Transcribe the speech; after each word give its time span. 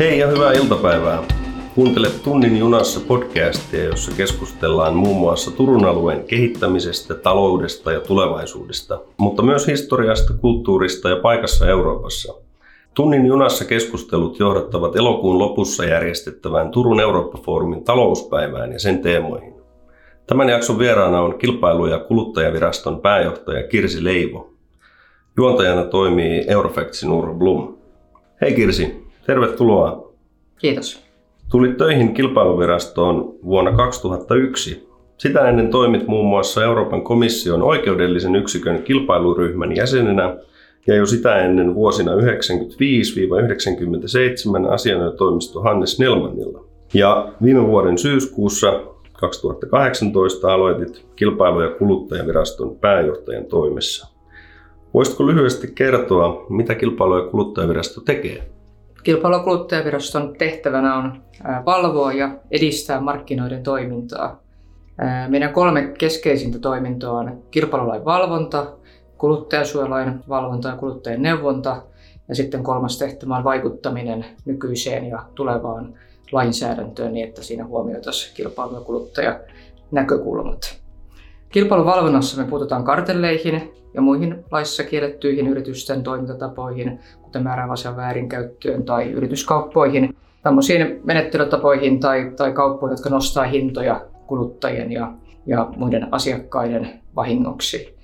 Hei 0.00 0.18
ja 0.18 0.26
hyvää 0.26 0.52
iltapäivää. 0.52 1.22
Kuuntelet 1.74 2.22
Tunnin 2.22 2.56
junassa 2.56 3.00
podcastia, 3.00 3.84
jossa 3.84 4.12
keskustellaan 4.16 4.94
muun 4.94 5.16
muassa 5.16 5.50
Turun 5.50 5.84
alueen 5.84 6.24
kehittämisestä, 6.24 7.14
taloudesta 7.14 7.92
ja 7.92 8.00
tulevaisuudesta, 8.00 9.00
mutta 9.16 9.42
myös 9.42 9.66
historiasta, 9.66 10.32
kulttuurista 10.32 11.08
ja 11.08 11.16
paikassa 11.16 11.68
Euroopassa. 11.68 12.34
Tunnin 12.94 13.26
junassa 13.26 13.64
keskustelut 13.64 14.38
johdattavat 14.38 14.96
elokuun 14.96 15.38
lopussa 15.38 15.84
järjestettävään 15.84 16.70
Turun 16.70 17.00
Eurooppa-foorumin 17.00 17.84
talouspäivään 17.84 18.72
ja 18.72 18.78
sen 18.78 18.98
teemoihin. 18.98 19.54
Tämän 20.26 20.48
jakson 20.48 20.78
vieraana 20.78 21.20
on 21.20 21.38
kilpailu- 21.38 21.86
ja 21.86 21.98
kuluttajaviraston 21.98 23.00
pääjohtaja 23.00 23.68
Kirsi 23.68 24.04
Leivo. 24.04 24.52
Juontajana 25.36 25.84
toimii 25.84 26.44
Eurofactsin 26.48 27.10
Urho 27.10 27.34
Blum. 27.34 27.76
Hei 28.40 28.54
Kirsi, 28.54 29.09
tervetuloa. 29.26 30.12
Kiitos. 30.58 31.02
Tulit 31.50 31.76
töihin 31.76 32.14
kilpailuvirastoon 32.14 33.34
vuonna 33.44 33.72
2001. 33.72 34.88
Sitä 35.18 35.48
ennen 35.48 35.70
toimit 35.70 36.06
muun 36.06 36.26
muassa 36.26 36.64
Euroopan 36.64 37.02
komission 37.02 37.62
oikeudellisen 37.62 38.36
yksikön 38.36 38.82
kilpailuryhmän 38.82 39.76
jäsenenä 39.76 40.36
ja 40.86 40.94
jo 40.94 41.06
sitä 41.06 41.38
ennen 41.38 41.74
vuosina 41.74 42.12
1995-1997 42.14 42.16
asianajotoimisto 44.72 45.60
Hannes 45.60 45.98
Nelmanilla. 45.98 46.64
Ja 46.94 47.32
viime 47.42 47.66
vuoden 47.66 47.98
syyskuussa 47.98 48.80
2018 49.12 50.54
aloitit 50.54 51.06
kilpailu- 51.16 51.62
ja 51.62 51.70
kuluttajaviraston 51.70 52.76
pääjohtajan 52.76 53.44
toimessa. 53.44 54.08
Voisitko 54.94 55.26
lyhyesti 55.26 55.68
kertoa, 55.74 56.46
mitä 56.48 56.74
kilpailu- 56.74 57.16
ja 57.16 57.30
kuluttajavirasto 57.30 58.00
tekee? 58.00 58.42
Kilpailu- 59.02 59.36
ja 59.36 59.42
kuluttajaviraston 59.42 60.34
tehtävänä 60.38 60.96
on 60.96 61.22
valvoa 61.66 62.12
ja 62.12 62.30
edistää 62.50 63.00
markkinoiden 63.00 63.62
toimintaa. 63.62 64.42
Meidän 65.28 65.52
kolme 65.52 65.92
keskeisintä 65.98 66.58
toimintoa 66.58 67.18
on 67.18 67.42
kilpailulain 67.50 68.04
valvonta, 68.04 68.66
kuluttajasuojalain 69.18 70.20
valvonta 70.28 70.68
ja 70.68 70.76
kuluttajien 70.76 71.22
neuvonta 71.22 71.82
ja 72.28 72.34
sitten 72.34 72.62
kolmas 72.62 72.98
tehtävä 72.98 73.36
on 73.36 73.44
vaikuttaminen 73.44 74.24
nykyiseen 74.44 75.06
ja 75.06 75.22
tulevaan 75.34 75.94
lainsäädäntöön 76.32 77.12
niin, 77.12 77.28
että 77.28 77.42
siinä 77.42 77.66
huomioitaisiin 77.66 78.36
kilpailu- 78.36 78.74
ja 78.74 78.80
kuluttajanäkökulmat. 78.80 80.80
Kilpailuvalvonnassa 81.48 82.42
me 82.42 82.48
puututaan 82.48 82.84
kartelleihin 82.84 83.72
ja 83.94 84.00
muihin 84.00 84.44
laissa 84.50 84.84
kiellettyihin 84.84 85.46
yritysten 85.46 86.02
toimintatapoihin, 86.02 87.00
kuten 87.30 87.42
määrääväisen 87.42 87.96
väärinkäyttöön 87.96 88.84
tai 88.84 89.10
yrityskauppoihin, 89.10 90.16
tämmöisiin 90.42 91.00
menettelytapoihin 91.04 92.00
tai, 92.00 92.32
tai 92.36 92.52
kauppoihin, 92.52 92.92
jotka 92.92 93.10
nostaa 93.10 93.44
hintoja 93.44 94.00
kuluttajien 94.26 94.92
ja, 94.92 95.12
ja 95.46 95.68
muiden 95.76 96.08
asiakkaiden 96.10 97.00
vahingoksi. 97.16 97.98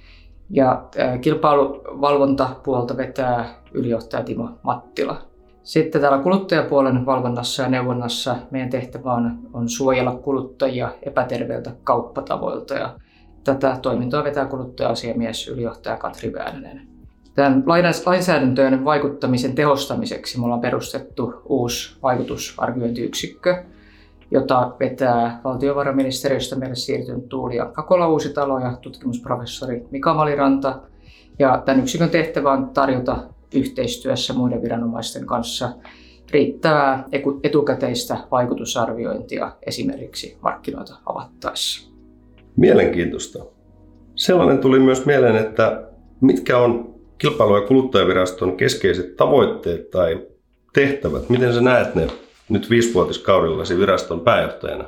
Ja 0.50 0.84
kilpailuvalvontapuolta 1.20 2.96
vetää 2.96 3.44
ylijohtaja 3.72 4.22
Timo 4.22 4.48
Mattila. 4.62 5.22
Sitten 5.62 6.00
täällä 6.00 6.18
kuluttajapuolen 6.18 7.06
valvonnassa 7.06 7.62
ja 7.62 7.68
neuvonnassa 7.68 8.36
meidän 8.50 8.70
tehtävä 8.70 9.12
on, 9.12 9.38
on 9.52 9.68
suojella 9.68 10.14
kuluttajia 10.14 10.92
epäterveiltä 11.02 11.70
kauppatavoilta. 11.84 12.74
Ja 12.74 12.94
tätä 13.44 13.78
toimintoa 13.82 14.24
vetää 14.24 14.46
kuluttaja-asiamies 14.46 15.48
ylijohtaja 15.48 15.96
Katri 15.96 16.32
Väänänen. 16.32 16.95
Tämän 17.36 17.62
lainsäädäntöön 18.06 18.84
vaikuttamisen 18.84 19.54
tehostamiseksi 19.54 20.38
me 20.38 20.44
ollaan 20.44 20.60
perustettu 20.60 21.34
uusi 21.44 21.96
vaikutusarviointiyksikkö, 22.02 23.64
jota 24.30 24.72
vetää 24.80 25.40
valtiovarainministeriöstä 25.44 26.56
meille 26.56 26.74
siirtynyt 26.74 27.28
Tuuli 27.28 27.56
Kakola 27.72 28.08
Uusitalo 28.08 28.58
ja 28.58 28.76
tutkimusprofessori 28.80 29.84
Mika 29.90 30.14
Maliranta. 30.14 30.80
Ja 31.38 31.62
tämän 31.64 31.80
yksikön 31.80 32.10
tehtävä 32.10 32.52
on 32.52 32.70
tarjota 32.70 33.16
yhteistyössä 33.54 34.32
muiden 34.32 34.62
viranomaisten 34.62 35.26
kanssa 35.26 35.72
riittävää 36.30 37.04
etukäteistä 37.42 38.16
vaikutusarviointia 38.30 39.52
esimerkiksi 39.66 40.38
markkinoita 40.42 40.94
avattaessa. 41.06 41.90
Mielenkiintoista. 42.56 43.44
Sellainen 44.14 44.58
tuli 44.58 44.78
myös 44.78 45.06
mieleen, 45.06 45.36
että 45.36 45.82
mitkä 46.20 46.58
on 46.58 46.95
kilpailu- 47.18 47.56
ja 47.56 47.66
kuluttajaviraston 47.66 48.56
keskeiset 48.56 49.16
tavoitteet 49.16 49.90
tai 49.90 50.20
tehtävät? 50.72 51.28
Miten 51.28 51.54
sä 51.54 51.60
näet 51.60 51.94
ne 51.94 52.06
nyt 52.48 52.70
viisivuotiskaudellasi 52.70 53.78
viraston 53.78 54.20
pääjohtajana? 54.20 54.84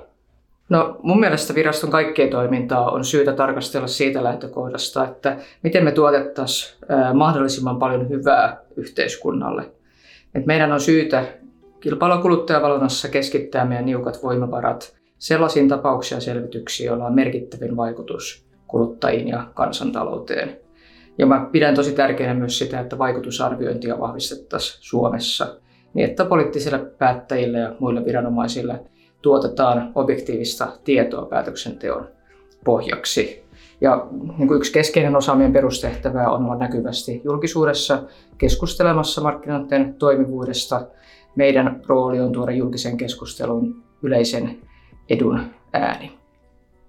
No 0.68 0.96
mun 1.02 1.20
mielestä 1.20 1.54
viraston 1.54 1.90
kaikkea 1.90 2.30
toimintaa 2.30 2.90
on 2.90 3.04
syytä 3.04 3.32
tarkastella 3.32 3.86
siitä 3.86 4.24
lähtökohdasta, 4.24 5.04
että 5.04 5.36
miten 5.62 5.84
me 5.84 5.92
tuotettaisiin 5.92 6.78
mahdollisimman 7.14 7.78
paljon 7.78 8.08
hyvää 8.08 8.60
yhteiskunnalle. 8.76 9.70
Et 10.34 10.46
meidän 10.46 10.72
on 10.72 10.80
syytä 10.80 11.24
kilpailu- 11.80 12.22
kuluttajavalvonnassa 12.22 13.08
keskittää 13.08 13.64
meidän 13.64 13.86
niukat 13.86 14.22
voimavarat 14.22 14.96
sellaisiin 15.18 15.68
tapauksiin 15.68 16.16
ja 16.16 16.20
selvityksiin, 16.20 16.86
joilla 16.86 17.06
on 17.06 17.14
merkittävin 17.14 17.76
vaikutus 17.76 18.44
kuluttajiin 18.66 19.28
ja 19.28 19.46
kansantalouteen. 19.54 20.67
Ja 21.18 21.26
mä 21.26 21.48
pidän 21.52 21.74
tosi 21.74 21.92
tärkeänä 21.92 22.34
myös 22.34 22.58
sitä, 22.58 22.80
että 22.80 22.98
vaikutusarviointia 22.98 24.00
vahvistettaisiin 24.00 24.78
Suomessa 24.80 25.56
niin, 25.94 26.10
että 26.10 26.24
poliittisille 26.24 26.78
päättäjille 26.78 27.58
ja 27.58 27.74
muille 27.80 28.04
viranomaisille 28.04 28.80
tuotetaan 29.22 29.92
objektiivista 29.94 30.68
tietoa 30.84 31.26
päätöksenteon 31.26 32.08
pohjaksi. 32.64 33.44
Ja 33.80 34.06
niin 34.38 34.52
yksi 34.52 34.72
keskeinen 34.72 35.16
osa 35.16 35.34
meidän 35.34 35.52
perustehtävää 35.52 36.30
on 36.30 36.44
olla 36.44 36.56
näkyvästi 36.56 37.20
julkisuudessa 37.24 38.02
keskustelemassa 38.38 39.20
markkinoiden 39.20 39.94
toimivuudesta. 39.94 40.86
Meidän 41.36 41.82
rooli 41.86 42.20
on 42.20 42.32
tuoda 42.32 42.52
julkisen 42.52 42.96
keskustelun 42.96 43.82
yleisen 44.02 44.58
edun 45.10 45.40
ääni. 45.72 46.18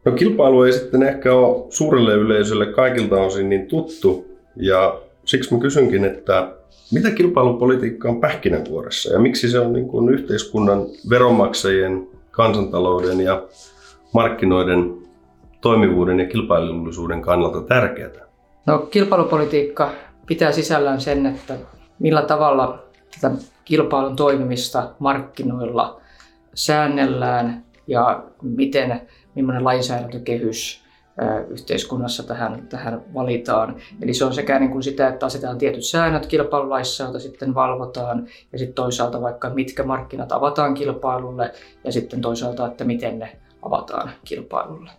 No 0.05 0.11
kilpailu 0.11 0.63
ei 0.63 0.73
sitten 0.73 1.03
ehkä 1.03 1.33
ole 1.33 1.65
suurelle 1.69 2.13
yleisölle 2.13 2.65
kaikilta 2.65 3.15
osin 3.15 3.49
niin 3.49 3.67
tuttu 3.67 4.25
ja 4.55 4.99
siksi 5.25 5.53
mä 5.53 5.59
kysynkin, 5.59 6.05
että 6.05 6.51
mitä 6.91 7.11
kilpailupolitiikka 7.11 8.09
on 8.09 8.21
pähkinänkuoressa 8.21 9.13
ja 9.13 9.19
miksi 9.19 9.49
se 9.49 9.59
on 9.59 9.73
niin 9.73 9.87
kuin 9.87 10.09
yhteiskunnan 10.09 10.85
veronmaksajien, 11.09 12.07
kansantalouden 12.31 13.21
ja 13.21 13.43
markkinoiden 14.13 14.93
toimivuuden 15.61 16.19
ja 16.19 16.25
kilpailullisuuden 16.25 17.21
kannalta 17.21 17.61
tärkeää? 17.61 18.11
No, 18.65 18.77
kilpailupolitiikka 18.77 19.91
pitää 20.25 20.51
sisällään 20.51 21.01
sen, 21.01 21.25
että 21.25 21.55
millä 21.99 22.21
tavalla 22.21 22.83
tätä 23.21 23.35
kilpailun 23.65 24.15
toimimista 24.15 24.89
markkinoilla 24.99 26.01
säännellään 26.53 27.63
ja 27.87 28.23
miten, 28.41 29.01
millainen 29.35 29.63
lainsäädäntökehys 29.63 30.89
yhteiskunnassa 31.49 32.23
tähän, 32.23 32.67
tähän 32.69 33.01
valitaan. 33.13 33.75
Eli 34.01 34.13
se 34.13 34.25
on 34.25 34.33
sekä 34.33 34.59
niin 34.59 34.71
kuin 34.71 34.83
sitä, 34.83 35.07
että 35.07 35.25
asetetaan 35.25 35.57
tietyt 35.57 35.83
säännöt 35.83 36.25
kilpailulaissa, 36.25 37.03
joita 37.03 37.19
sitten 37.19 37.55
valvotaan, 37.55 38.27
ja 38.53 38.59
sitten 38.59 38.75
toisaalta 38.75 39.21
vaikka 39.21 39.49
mitkä 39.49 39.83
markkinat 39.83 40.31
avataan 40.31 40.73
kilpailulle, 40.73 41.51
ja 41.83 41.91
sitten 41.91 42.21
toisaalta, 42.21 42.67
että 42.67 42.83
miten 42.83 43.19
ne 43.19 43.37
avataan 43.61 44.11
kilpailulle. 44.23 44.91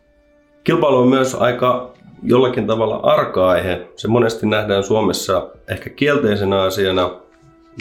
Kilpailu 0.65 0.97
on 0.97 1.09
myös 1.09 1.35
aika 1.35 1.93
jollakin 2.23 2.67
tavalla 2.67 2.97
arka-aihe. 2.97 3.88
Se 3.97 4.09
monesti 4.09 4.47
nähdään 4.47 4.85
Suomessa 4.85 5.49
ehkä 5.69 5.91
kielteisenä 5.91 6.62
asiana, 6.62 7.11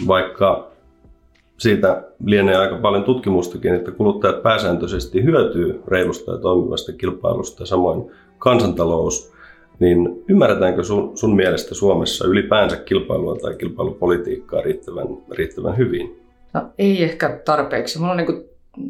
vaikka 0.06 0.69
siitä 1.60 2.02
lienee 2.24 2.56
aika 2.56 2.76
paljon 2.76 3.04
tutkimustakin, 3.04 3.74
että 3.74 3.90
kuluttajat 3.90 4.42
pääsääntöisesti 4.42 5.24
hyötyy 5.24 5.82
reilusta 5.88 6.32
ja 6.32 6.38
toimivasta 6.38 6.92
kilpailusta, 6.92 7.66
samoin 7.66 8.10
kansantalous, 8.38 9.32
niin 9.78 10.24
ymmärretäänkö 10.28 10.84
sun, 10.84 11.18
sun 11.18 11.36
mielestä 11.36 11.74
Suomessa 11.74 12.26
ylipäänsä 12.26 12.76
kilpailua 12.76 13.36
tai 13.36 13.54
kilpailupolitiikkaa 13.54 14.60
riittävän, 14.60 15.06
riittävän 15.30 15.76
hyvin? 15.76 16.20
No 16.54 16.62
ei 16.78 17.04
ehkä 17.04 17.40
tarpeeksi. 17.44 17.98
Mulla 17.98 18.12
on 18.12 18.16
niin 18.16 18.44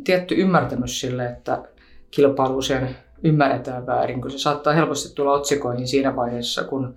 tietty 0.05 0.35
ymmärtämys 0.35 1.01
sille, 1.01 1.27
että 1.27 1.63
kilpailu 2.11 2.57
usein 2.57 2.89
ymmärretään 3.25 3.87
väärin, 3.87 4.21
kun 4.21 4.31
se 4.31 4.39
saattaa 4.39 4.73
helposti 4.73 5.15
tulla 5.15 5.33
otsikoihin 5.33 5.89
siinä 5.89 6.17
vaiheessa, 6.17 6.65
kun 6.65 6.95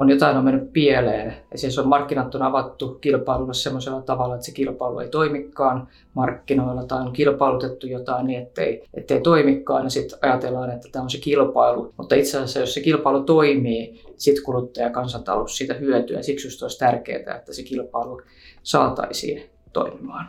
on 0.00 0.10
jotain 0.10 0.36
on 0.36 0.44
mennyt 0.44 0.72
pieleen. 0.72 1.36
Siis 1.54 1.78
on 1.78 1.88
markkinat 1.88 2.34
on 2.34 2.42
avattu 2.42 2.94
kilpailulle 3.00 3.54
sellaisella 3.54 4.02
tavalla, 4.02 4.34
että 4.34 4.46
se 4.46 4.52
kilpailu 4.52 4.98
ei 4.98 5.08
toimikaan 5.08 5.88
markkinoilla 6.14 6.84
tai 6.84 7.00
on 7.00 7.12
kilpailutettu 7.12 7.86
jotain 7.86 8.26
niin, 8.26 8.42
ettei, 8.42 8.84
ettei 8.94 9.20
toimikaan 9.20 9.84
ja 9.84 9.90
sitten 9.90 10.18
ajatellaan, 10.22 10.70
että 10.70 10.88
tämä 10.92 11.02
on 11.02 11.10
se 11.10 11.18
kilpailu. 11.18 11.92
Mutta 11.96 12.14
itse 12.14 12.36
asiassa, 12.36 12.60
jos 12.60 12.74
se 12.74 12.80
kilpailu 12.80 13.22
toimii, 13.22 14.02
sitten 14.16 14.44
kuluttaja 14.44 14.86
ja 14.86 14.92
kansantalous 14.92 15.56
siitä 15.56 15.74
hyötyy 15.74 16.22
siksi 16.22 16.46
just 16.46 16.62
olisi 16.62 16.78
tärkeää, 16.78 17.36
että 17.36 17.52
se 17.52 17.62
kilpailu 17.62 18.22
saataisiin 18.62 19.42
toimimaan. 19.72 20.28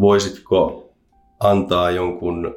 Voisitko 0.00 0.88
antaa 1.40 1.90
jonkun 1.90 2.54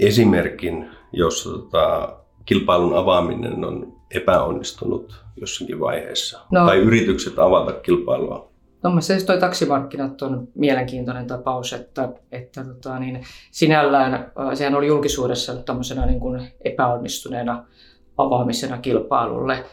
esimerkin, 0.00 0.90
jossa 1.12 1.50
tota, 1.50 2.16
kilpailun 2.44 2.96
avaaminen 2.96 3.64
on 3.64 3.92
epäonnistunut 4.10 5.24
jossakin 5.40 5.80
vaiheessa? 5.80 6.40
No, 6.50 6.66
tai 6.66 6.78
yritykset 6.78 7.38
avata 7.38 7.72
kilpailua? 7.72 8.54
No 8.82 8.90
mä 8.90 9.00
siis 9.00 9.24
toi 9.24 9.38
taksimarkkinat 9.38 10.22
on 10.22 10.48
mielenkiintoinen 10.54 11.26
tapaus, 11.26 11.72
että, 11.72 12.08
että 12.32 12.64
tota, 12.64 12.98
niin 12.98 13.22
sinällään 13.50 14.32
sehän 14.54 14.74
oli 14.74 14.86
julkisuudessa 14.86 15.56
tämmöisenä 15.56 16.06
niin 16.06 16.20
kuin 16.20 16.52
epäonnistuneena 16.64 17.64
avaamisena 18.16 18.78
kilpailulle. 18.78 19.64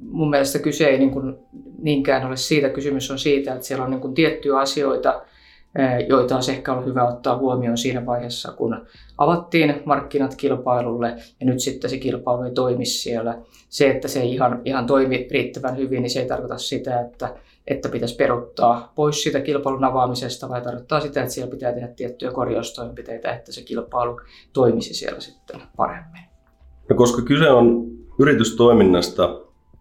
Mun 0.00 0.30
mielestä 0.30 0.58
kyse 0.58 0.86
ei 0.86 0.98
niin 0.98 1.10
kuin 1.10 1.36
niinkään 1.78 2.26
ole 2.26 2.36
siitä, 2.36 2.68
kysymys 2.68 3.10
on 3.10 3.18
siitä, 3.18 3.54
että 3.54 3.66
siellä 3.66 3.84
on 3.84 3.90
niin 3.90 4.00
kuin 4.00 4.14
tiettyjä 4.14 4.58
asioita, 4.58 5.22
joita 6.08 6.34
olisi 6.34 6.52
ehkä 6.52 6.72
ollut 6.72 6.86
hyvä 6.86 7.08
ottaa 7.08 7.38
huomioon 7.38 7.78
siinä 7.78 8.06
vaiheessa, 8.06 8.52
kun 8.52 8.86
avattiin 9.18 9.82
markkinat 9.84 10.34
kilpailulle 10.34 11.16
ja 11.40 11.46
nyt 11.46 11.60
sitten 11.60 11.90
se 11.90 11.98
kilpailu 11.98 12.42
ei 12.42 12.50
toimi 12.50 12.84
siellä. 12.84 13.38
Se, 13.68 13.90
että 13.90 14.08
se 14.08 14.20
ei 14.20 14.32
ihan, 14.32 14.62
ihan 14.64 14.86
toimi 14.86 15.28
riittävän 15.30 15.76
hyvin, 15.76 16.02
niin 16.02 16.10
se 16.10 16.20
ei 16.20 16.28
tarkoita 16.28 16.58
sitä, 16.58 17.00
että, 17.00 17.34
että 17.66 17.88
pitäisi 17.88 18.16
peruttaa 18.16 18.92
pois 18.94 19.22
siitä 19.22 19.40
kilpailun 19.40 19.84
avaamisesta, 19.84 20.48
vai 20.48 20.62
tarkoittaa 20.62 21.00
sitä, 21.00 21.22
että 21.22 21.34
siellä 21.34 21.50
pitää 21.50 21.72
tehdä 21.72 21.88
tiettyjä 21.88 22.30
korjaustoimenpiteitä, 22.30 23.32
että 23.32 23.52
se 23.52 23.62
kilpailu 23.62 24.20
toimisi 24.52 24.94
siellä 24.94 25.20
sitten 25.20 25.62
paremmin. 25.76 26.22
No, 26.90 26.96
koska 26.96 27.22
kyse 27.22 27.50
on 27.50 27.86
yritystoiminnasta 28.18 29.40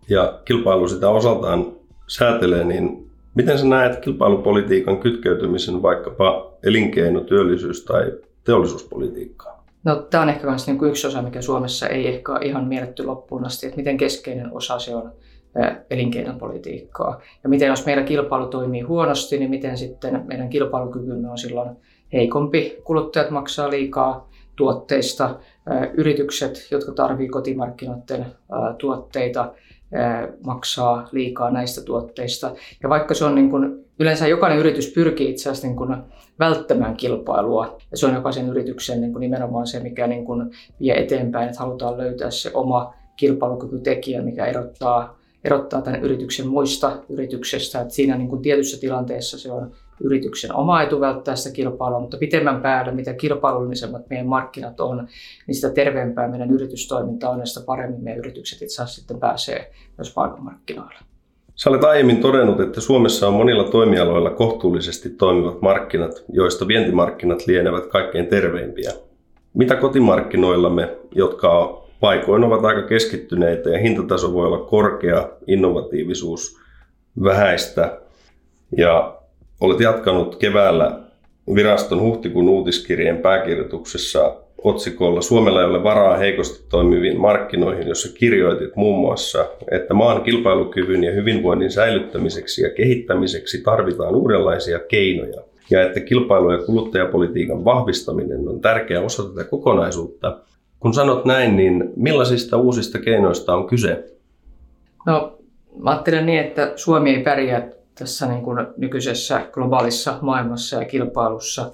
ja 0.10 0.42
kilpailu 0.46 0.88
sitä 0.88 1.10
osaltaan 1.10 1.76
säätelee, 2.08 2.64
niin 2.64 3.05
miten 3.36 3.60
sä 3.60 3.66
näet 3.66 4.00
kilpailupolitiikan 4.00 4.98
kytkeytymisen 4.98 5.82
vaikkapa 5.82 6.54
elinkeino-, 6.64 7.24
työllisyys- 7.24 7.86
tai 7.86 8.12
teollisuuspolitiikkaan? 8.44 9.60
No, 9.84 9.96
tämä 9.96 10.24
on 10.24 10.30
ehkä 10.30 10.48
myös 10.48 10.68
niin 10.68 10.84
yksi 10.84 11.08
osa, 11.08 11.22
mikä 11.22 11.42
Suomessa 11.42 11.88
ei 11.88 12.08
ehkä 12.08 12.32
ole 12.32 12.46
ihan 12.46 12.68
mielletty 12.68 13.04
loppuun 13.04 13.46
asti, 13.46 13.66
että 13.66 13.78
miten 13.78 13.98
keskeinen 13.98 14.54
osa 14.54 14.80
se 14.80 14.96
on 14.96 15.12
elinkeinopolitiikkaa. 15.90 17.22
Ja 17.44 17.50
miten 17.50 17.68
jos 17.68 17.86
meillä 17.86 18.04
kilpailu 18.04 18.48
toimii 18.48 18.82
huonosti, 18.82 19.38
niin 19.38 19.50
miten 19.50 19.78
sitten 19.78 20.24
meidän 20.28 20.50
kilpailukykymme 20.50 21.30
on 21.30 21.38
silloin 21.38 21.70
heikompi. 22.14 22.78
Kuluttajat 22.84 23.30
maksaa 23.30 23.70
liikaa 23.70 24.30
tuotteista, 24.56 25.40
yritykset, 25.94 26.68
jotka 26.72 26.92
tarvitsevat 26.92 27.32
kotimarkkinoiden 27.32 28.26
tuotteita, 28.78 29.54
maksaa 30.46 31.10
liikaa 31.12 31.52
näistä 31.52 31.82
tuotteista. 31.84 32.52
Ja 32.84 32.90
vaikka 32.90 33.14
se 33.14 33.26
on 33.26 33.36
niin 33.36 33.50
kuin, 33.50 33.86
yleensä 34.00 34.28
jokainen 34.28 34.60
yritys 34.60 34.94
pyrkii 34.94 35.30
itse 35.30 35.50
asiassa 35.50 35.68
niin 35.68 35.78
kuin 35.78 35.98
välttämään 36.40 36.96
kilpailua, 36.96 37.78
ja 37.92 37.98
se 37.98 38.06
on 38.06 38.14
jokaisen 38.14 38.50
yrityksen 38.50 39.02
niin 39.02 39.12
kuin 39.12 39.22
nimenomaan 39.22 39.68
se, 39.68 39.80
mikä 39.80 40.08
niin 40.08 40.26
kuin 40.26 40.52
vie 40.80 40.94
eteenpäin, 40.94 41.50
että 41.50 41.60
halutaan 41.60 41.98
löytää 41.98 42.32
se 42.32 42.52
oma 42.54 42.94
kilpailukykytekijä, 43.16 44.22
mikä 44.22 44.46
erottaa, 44.46 45.18
erottaa 45.44 45.82
tämän 45.82 46.04
yrityksen 46.04 46.48
muista 46.48 46.98
yrityksestä. 47.10 47.82
Että 47.82 47.94
siinä 47.94 48.18
niin 48.18 48.30
kuin 48.30 48.42
tietyssä 48.42 48.80
tilanteessa 48.80 49.40
se 49.40 49.52
on 49.52 49.72
yrityksen 50.04 50.56
oma 50.56 50.82
etu 50.82 51.00
välttää 51.00 51.36
sitä 51.36 51.56
kilpailua, 51.56 52.00
mutta 52.00 52.18
pitemmän 52.18 52.62
päälle, 52.62 52.92
mitä 52.92 53.14
kilpailullisemmat 53.14 54.10
meidän 54.10 54.28
markkinat 54.28 54.80
on, 54.80 55.08
niin 55.48 55.56
sitä 55.56 55.70
terveempää 55.70 56.28
meidän 56.28 56.52
yritystoiminta 56.52 57.30
on 57.30 57.40
ja 57.40 57.46
sitä 57.46 57.66
paremmin 57.66 58.04
meidän 58.04 58.20
yritykset 58.20 58.62
itse 58.62 58.82
asiassa 58.82 59.02
sitten 59.02 59.20
pääsee 59.20 59.72
myös 59.98 60.16
maailmanmarkkinoille. 60.16 61.00
Sä 61.56 61.70
olet 61.70 61.84
aiemmin 61.84 62.22
todennut, 62.22 62.60
että 62.60 62.82
Suomessa 62.82 63.28
on 63.28 63.34
monilla 63.34 63.64
toimialoilla 63.64 64.30
kohtuullisesti 64.30 65.10
toimivat 65.10 65.62
markkinat, 65.62 66.24
joista 66.30 66.68
vientimarkkinat 66.68 67.48
lienevät 67.48 67.86
kaikkein 67.86 68.28
terveimpiä. 68.28 68.92
Mitä 69.54 69.76
kotimarkkinoillamme, 69.76 70.98
jotka 71.12 71.82
paikoin 72.00 72.44
ovat 72.44 72.66
aika 72.66 72.82
keskittyneitä 72.82 73.70
ja 73.70 73.80
hintataso 73.80 74.34
voi 74.34 74.46
olla 74.46 74.66
korkea, 74.66 75.30
innovatiivisuus 75.48 76.58
vähäistä 77.24 78.00
ja 78.78 79.18
Olet 79.62 79.80
jatkanut 79.80 80.36
keväällä 80.36 81.00
viraston 81.56 82.02
huhtikuun 82.02 82.50
uutiskirjeen 82.50 83.18
pääkirjoituksessa 83.18 84.36
otsikolla 84.64 85.22
Suomella 85.22 85.62
ei 85.62 85.68
ole 85.68 85.84
varaa 85.84 86.18
heikosti 86.18 86.66
toimiviin 86.70 87.20
markkinoihin, 87.20 87.88
jossa 87.88 88.18
kirjoitit 88.18 88.76
muun 88.76 89.00
muassa, 89.00 89.46
että 89.72 89.94
maan 89.94 90.22
kilpailukyvyn 90.22 91.04
ja 91.04 91.12
hyvinvoinnin 91.12 91.72
säilyttämiseksi 91.72 92.62
ja 92.62 92.70
kehittämiseksi 92.70 93.62
tarvitaan 93.62 94.16
uudenlaisia 94.16 94.80
keinoja 94.80 95.42
ja 95.70 95.82
että 95.82 96.00
kilpailu- 96.00 96.52
ja 96.52 96.58
kuluttajapolitiikan 96.58 97.66
vahvistaminen 97.66 98.48
on 98.48 98.62
tärkeä 98.62 99.02
osa 99.02 99.24
tätä 99.24 99.50
kokonaisuutta. 99.50 100.40
Kun 100.80 100.94
sanot 100.94 101.26
näin, 101.26 101.56
niin 101.56 101.90
millaisista 101.96 102.58
uusista 102.58 103.00
keinoista 103.00 103.56
on 103.56 103.68
kyse? 103.68 104.04
No, 105.06 105.38
mä 105.80 105.90
ajattelen 105.90 106.26
niin, 106.26 106.40
että 106.40 106.72
Suomi 106.76 107.10
ei 107.10 107.24
pärjää 107.24 107.70
tässä 108.00 108.28
niin 108.28 108.44
kuin 108.44 108.68
nykyisessä 108.78 109.42
globaalissa 109.52 110.20
maailmassa 110.22 110.76
ja 110.76 110.86
kilpailussa 110.86 111.72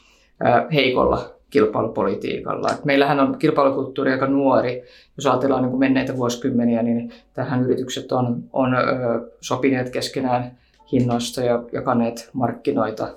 heikolla 0.73 1.41
kilpailupolitiikalla. 1.50 2.71
Et 2.71 2.85
meillähän 2.85 3.19
on 3.19 3.38
kilpailukulttuuri 3.38 4.12
aika 4.12 4.27
nuori. 4.27 4.83
Jos 5.18 5.25
ajatellaan 5.25 5.62
niin 5.62 5.69
kuin 5.69 5.79
menneitä 5.79 6.18
vuosikymmeniä, 6.18 6.83
niin 6.83 7.12
tähän 7.33 7.63
yritykset 7.63 8.12
on, 8.12 8.44
on 8.53 8.71
sopineet 9.41 9.89
keskenään 9.89 10.57
hinnoista 10.91 11.41
ja 11.41 11.63
jakaneet 11.73 12.29
markkinoita. 12.33 13.07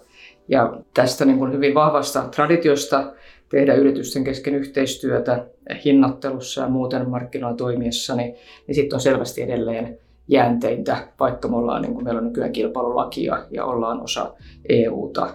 Ja 0.48 0.76
tästä 0.94 1.24
niin 1.24 1.38
kuin 1.38 1.52
hyvin 1.52 1.74
vahvasta 1.74 2.28
traditiosta 2.34 3.12
tehdä 3.48 3.74
yritysten 3.74 4.24
kesken 4.24 4.54
yhteistyötä 4.54 5.46
hinnoittelussa 5.84 6.60
ja 6.62 6.68
muuten 6.68 7.10
markkinoilla 7.10 7.56
toimiessa, 7.56 8.16
niin, 8.16 8.34
niin 8.66 8.74
sitten 8.74 8.96
on 8.96 9.00
selvästi 9.00 9.42
edelleen 9.42 9.98
jäänteintä, 10.28 11.08
vaikka 11.20 11.48
me 11.48 11.56
ollaan, 11.56 11.82
niin 11.82 11.94
kuin 11.94 12.04
meillä 12.04 12.18
on 12.18 12.26
nykyään 12.26 12.52
kilpailulakia 12.52 13.46
ja 13.50 13.64
ollaan 13.64 14.00
osa 14.00 14.34
EUta. 14.68 15.34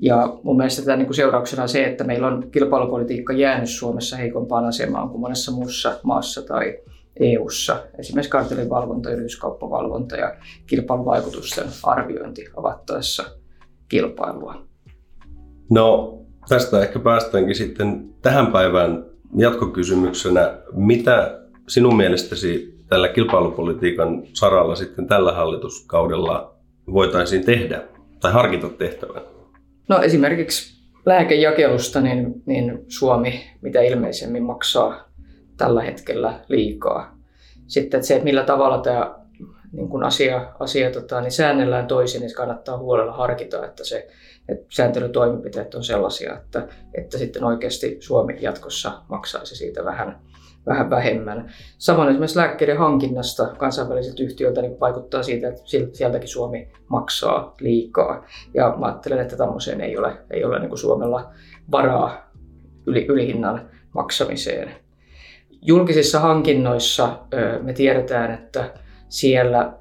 Ja 0.00 0.38
mun 0.42 0.56
mielestä 0.56 0.82
tätä 0.82 0.96
niin 0.96 1.06
kuin 1.06 1.16
seurauksena 1.16 1.66
se, 1.66 1.84
että 1.84 2.04
meillä 2.04 2.26
on 2.26 2.50
kilpailupolitiikka 2.50 3.32
jäänyt 3.32 3.68
Suomessa 3.68 4.16
heikompaan 4.16 4.64
asemaan 4.64 5.08
kuin 5.08 5.20
monessa 5.20 5.52
muussa 5.52 6.00
maassa 6.02 6.42
tai 6.42 6.78
EUssa. 7.20 7.76
Esimerkiksi 7.98 8.30
kartellivalvonta, 8.30 9.10
yrityskauppavalvonta 9.10 10.16
ja 10.16 10.34
kilpailuvaikutusten 10.66 11.66
arviointi 11.82 12.44
avattaessa 12.56 13.24
kilpailua. 13.88 14.62
No 15.70 16.18
tästä 16.48 16.82
ehkä 16.82 16.98
päästäänkin 16.98 17.54
sitten 17.54 18.14
tähän 18.22 18.46
päivään 18.46 19.04
jatkokysymyksenä. 19.36 20.58
Mitä 20.72 21.40
sinun 21.68 21.96
mielestäsi 21.96 22.75
tällä 22.88 23.08
kilpailupolitiikan 23.08 24.22
saralla 24.32 24.76
sitten 24.76 25.06
tällä 25.06 25.32
hallituskaudella 25.32 26.54
voitaisiin 26.92 27.44
tehdä 27.44 27.82
tai 28.20 28.32
harkita 28.32 28.68
tehtävän? 28.68 29.22
No 29.88 30.02
esimerkiksi 30.02 30.82
lääkejakelusta 31.06 32.00
niin, 32.00 32.42
niin 32.46 32.84
Suomi 32.88 33.50
mitä 33.62 33.80
ilmeisemmin 33.82 34.42
maksaa 34.42 35.08
tällä 35.56 35.82
hetkellä 35.82 36.40
liikaa. 36.48 37.16
Sitten 37.66 37.98
että 37.98 38.06
se, 38.06 38.14
että 38.14 38.24
millä 38.24 38.44
tavalla 38.44 38.78
tämä 38.78 39.14
niin 39.72 39.88
kun 39.88 40.04
asia, 40.04 40.46
asia 40.60 40.90
tota, 40.90 41.20
niin 41.20 41.32
säännellään 41.32 41.86
toisin, 41.86 42.20
niin 42.20 42.34
kannattaa 42.34 42.78
huolella 42.78 43.12
harkita, 43.12 43.66
että 43.66 43.84
se 43.84 44.08
että 44.48 44.66
sääntelytoimenpiteet 44.68 45.74
on 45.74 45.84
sellaisia, 45.84 46.36
että, 46.36 46.68
että 46.94 47.18
sitten 47.18 47.44
oikeasti 47.44 47.96
Suomi 48.00 48.36
jatkossa 48.40 49.02
maksaisi 49.08 49.56
siitä 49.56 49.84
vähän, 49.84 50.20
vähän 50.66 50.90
vähemmän. 50.90 51.50
Samoin 51.78 52.08
esimerkiksi 52.08 52.38
lääkkeiden 52.38 52.78
hankinnasta 52.78 53.46
kansainvälisiltä 53.46 54.22
yhtiöiltä 54.22 54.62
niin 54.62 54.80
vaikuttaa 54.80 55.22
siitä, 55.22 55.48
että 55.48 55.62
sieltäkin 55.92 56.28
Suomi 56.28 56.68
maksaa 56.88 57.54
liikaa. 57.60 58.26
Ja 58.54 58.74
mä 58.78 58.86
ajattelen, 58.86 59.18
että 59.18 59.36
tämmöiseen 59.36 59.80
ei 59.80 59.98
ole, 59.98 60.16
ei 60.30 60.44
ole 60.44 60.58
niin 60.58 60.68
kuin 60.68 60.78
Suomella 60.78 61.30
varaa 61.70 62.30
yli, 62.86 63.06
ylihinnan 63.06 63.70
maksamiseen. 63.94 64.70
Julkisissa 65.62 66.20
hankinnoissa 66.20 67.18
me 67.62 67.72
tiedetään, 67.72 68.34
että 68.34 68.74
siellä 69.08 69.72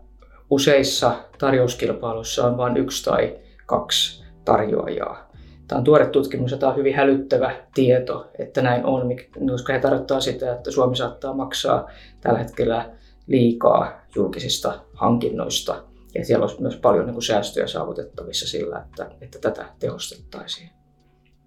useissa 0.49 1.15
tarjouskilpailuissa 1.39 2.47
on 2.47 2.57
vain 2.57 2.77
yksi 2.77 3.05
tai 3.05 3.39
kaksi 3.65 4.25
tarjoajaa. 4.45 5.24
Tämä 5.67 5.77
on 5.77 5.83
tuore 5.83 6.05
tutkimus 6.05 6.51
ja 6.51 6.57
tämä 6.57 6.71
on 6.71 6.77
hyvin 6.77 6.95
hälyttävä 6.95 7.55
tieto, 7.73 8.31
että 8.39 8.61
näin 8.61 8.85
on, 8.85 9.09
koska 9.51 9.73
he 9.73 9.79
tarkoittaa 9.79 10.19
sitä, 10.19 10.53
että 10.53 10.71
Suomi 10.71 10.95
saattaa 10.95 11.33
maksaa 11.33 11.89
tällä 12.21 12.39
hetkellä 12.39 12.89
liikaa 13.27 14.01
julkisista 14.15 14.79
hankinnoista. 14.93 15.83
Ja 16.15 16.25
siellä 16.25 16.43
olisi 16.43 16.61
myös 16.61 16.75
paljon 16.75 17.05
niin 17.05 17.13
kuin 17.13 17.23
säästöjä 17.23 17.67
saavutettavissa 17.67 18.47
sillä, 18.47 18.85
että, 18.89 19.11
että 19.21 19.39
tätä 19.39 19.65
tehostettaisiin. 19.79 20.69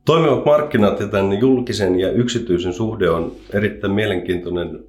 Toimivat 0.05 0.45
markkinat 0.45 1.01
ja 1.01 1.09
tämän 1.09 1.41
julkisen 1.41 2.01
ja 2.01 2.11
yksityisen 2.11 2.73
suhde 2.73 3.11
on 3.11 3.33
erittäin 3.55 3.93
mielenkiintoinen 3.93 4.85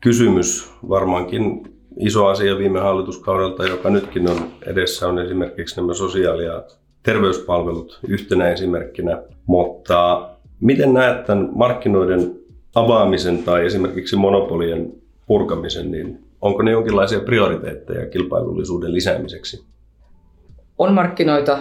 kysymys. 0.00 0.72
Varmaankin 0.88 1.76
iso 1.98 2.26
asia 2.26 2.58
viime 2.58 2.80
hallituskaudelta, 2.80 3.66
joka 3.66 3.90
nytkin 3.90 4.30
on 4.30 4.50
edessä, 4.66 5.08
on 5.08 5.18
esimerkiksi 5.18 5.76
nämä 5.76 5.94
sosiaali- 5.94 6.44
ja 6.44 6.64
terveyspalvelut 7.06 8.00
yhtenä 8.08 8.50
esimerkkinä, 8.50 9.22
mutta 9.46 10.30
miten 10.60 10.94
näet 10.94 11.24
tämän 11.24 11.48
markkinoiden 11.52 12.34
avaamisen 12.74 13.42
tai 13.42 13.66
esimerkiksi 13.66 14.16
monopolien 14.16 14.92
purkamisen, 15.26 15.90
niin 15.90 16.18
onko 16.40 16.62
ne 16.62 16.70
jonkinlaisia 16.70 17.20
prioriteetteja 17.20 18.06
kilpailullisuuden 18.06 18.92
lisäämiseksi? 18.92 19.64
On 20.78 20.94
markkinoita, 20.94 21.58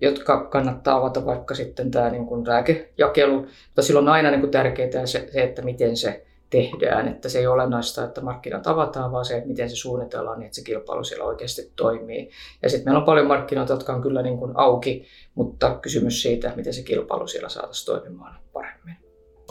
jotka 0.00 0.44
kannattaa 0.44 0.96
avata 0.96 1.26
vaikka 1.26 1.54
sitten 1.54 1.90
tämä 1.90 2.10
niin 2.10 2.26
kuin 2.26 2.48
lääkejakelu, 2.48 3.36
mutta 3.66 3.82
silloin 3.82 4.08
on 4.08 4.14
aina 4.14 4.30
niin 4.30 4.40
kuin 4.40 4.50
tärkeää 4.50 5.06
se, 5.06 5.28
että 5.34 5.62
miten 5.62 5.96
se 5.96 6.25
tehdään. 6.50 7.08
Että 7.08 7.28
se 7.28 7.38
ei 7.38 7.46
ole 7.46 7.54
olennaista, 7.54 8.04
että 8.04 8.20
markkinat 8.20 8.66
avataan, 8.66 9.12
vaan 9.12 9.24
se, 9.24 9.36
että 9.36 9.48
miten 9.48 9.70
se 9.70 9.76
suunnitellaan 9.76 10.38
niin, 10.38 10.46
että 10.46 10.56
se 10.56 10.64
kilpailu 10.64 11.04
siellä 11.04 11.24
oikeasti 11.24 11.72
toimii. 11.76 12.30
Ja 12.62 12.70
sitten 12.70 12.86
meillä 12.86 12.98
on 12.98 13.06
paljon 13.06 13.26
markkinoita, 13.26 13.72
jotka 13.72 13.92
on 13.92 14.02
kyllä 14.02 14.22
niin 14.22 14.38
kuin 14.38 14.52
auki, 14.54 15.04
mutta 15.34 15.78
kysymys 15.82 16.22
siitä, 16.22 16.52
miten 16.56 16.74
se 16.74 16.82
kilpailu 16.82 17.26
siellä 17.26 17.48
saataisiin 17.48 17.86
toimimaan 17.86 18.36
paremmin. 18.52 18.94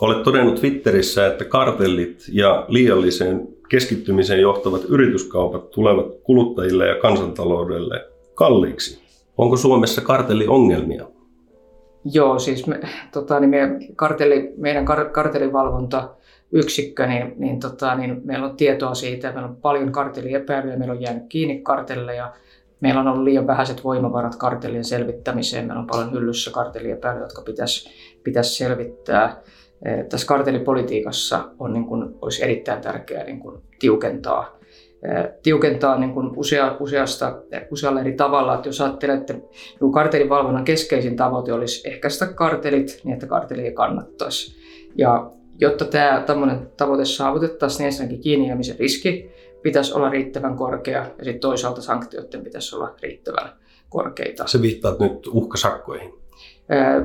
Olet 0.00 0.22
todennut 0.22 0.54
Twitterissä, 0.54 1.26
että 1.26 1.44
kartellit 1.44 2.24
ja 2.32 2.64
liialliseen 2.68 3.48
keskittymiseen 3.68 4.40
johtavat 4.40 4.84
yrityskaupat 4.88 5.70
tulevat 5.70 6.06
kuluttajille 6.22 6.88
ja 6.88 6.94
kansantaloudelle 6.94 8.04
kalliiksi. 8.34 9.02
Onko 9.38 9.56
Suomessa 9.56 10.00
kartelliongelmia? 10.00 11.06
Joo, 12.04 12.38
siis 12.38 12.66
me, 12.66 12.80
tota, 13.12 13.40
niin 13.40 13.50
me 13.50 13.78
kartelli, 13.96 14.54
meidän 14.56 14.84
kar, 14.84 15.10
kartellivalvonta 15.10 16.08
yksikkö, 16.56 17.06
niin, 17.06 17.34
niin, 17.36 17.60
tota, 17.60 17.94
niin 17.94 18.20
meillä 18.24 18.46
on 18.46 18.56
tietoa 18.56 18.94
siitä, 18.94 19.32
meillä 19.32 19.48
on 19.48 19.56
paljon 19.56 19.92
kartelliepäilyjä, 19.92 20.76
meillä 20.76 20.94
on 20.94 21.00
jäänyt 21.00 21.22
kiinni 21.28 21.60
kartelleja, 21.62 22.32
meillä 22.80 23.00
on 23.00 23.08
ollut 23.08 23.24
liian 23.24 23.46
vähäiset 23.46 23.84
voimavarat 23.84 24.36
kartellien 24.36 24.84
selvittämiseen, 24.84 25.66
meillä 25.66 25.80
on 25.80 25.86
paljon 25.86 26.12
hyllyssä 26.12 26.50
kartelliepäilyjä, 26.50 27.24
jotka 27.24 27.42
pitäisi, 27.42 27.90
pitäisi 28.24 28.54
selvittää. 28.54 29.42
Tässä 30.08 30.26
kartellipolitiikassa 30.26 31.44
on, 31.58 31.72
niin 31.72 31.84
kuin, 31.84 32.14
olisi 32.22 32.44
erittäin 32.44 32.80
tärkeää 32.80 33.24
niin 33.24 33.40
kuin, 33.40 33.62
tiukentaa 33.78 34.56
tiukentaa 35.42 35.98
niin 35.98 36.14
kuin 36.14 36.30
usea, 36.36 36.76
useasta, 36.80 37.42
usealla 37.70 38.00
eri 38.00 38.12
tavalla. 38.12 38.54
Että 38.54 38.68
jos 38.68 38.80
ajattelette, 38.80 39.32
että 39.32 39.46
kartelin 39.92 40.28
valvonnan 40.28 40.64
keskeisin 40.64 41.16
tavoite 41.16 41.52
olisi 41.52 41.88
ehkäistä 41.88 42.26
kartelit 42.26 43.00
niin, 43.04 43.12
että 43.12 43.26
kartelia 43.26 43.72
kannattaisi. 43.72 44.56
Ja 44.98 45.30
jotta 45.60 45.84
tämä 45.84 46.22
tämmöinen 46.26 46.70
tavoite 46.76 47.04
saavutettaisiin, 47.04 47.78
niin 47.78 47.86
ensinnäkin 47.86 48.20
kiinni 48.20 48.48
jäämisen 48.48 48.78
riski 48.78 49.30
pitäisi 49.62 49.94
olla 49.94 50.10
riittävän 50.10 50.56
korkea 50.56 50.98
ja 51.18 51.24
sitten 51.24 51.40
toisaalta 51.40 51.82
sanktioiden 51.82 52.44
pitäisi 52.44 52.76
olla 52.76 52.94
riittävän 53.02 53.52
korkeita. 53.88 54.46
Se 54.46 54.62
viittaat 54.62 54.98
nyt 54.98 55.26
uhkasakkoihin? 55.26 56.14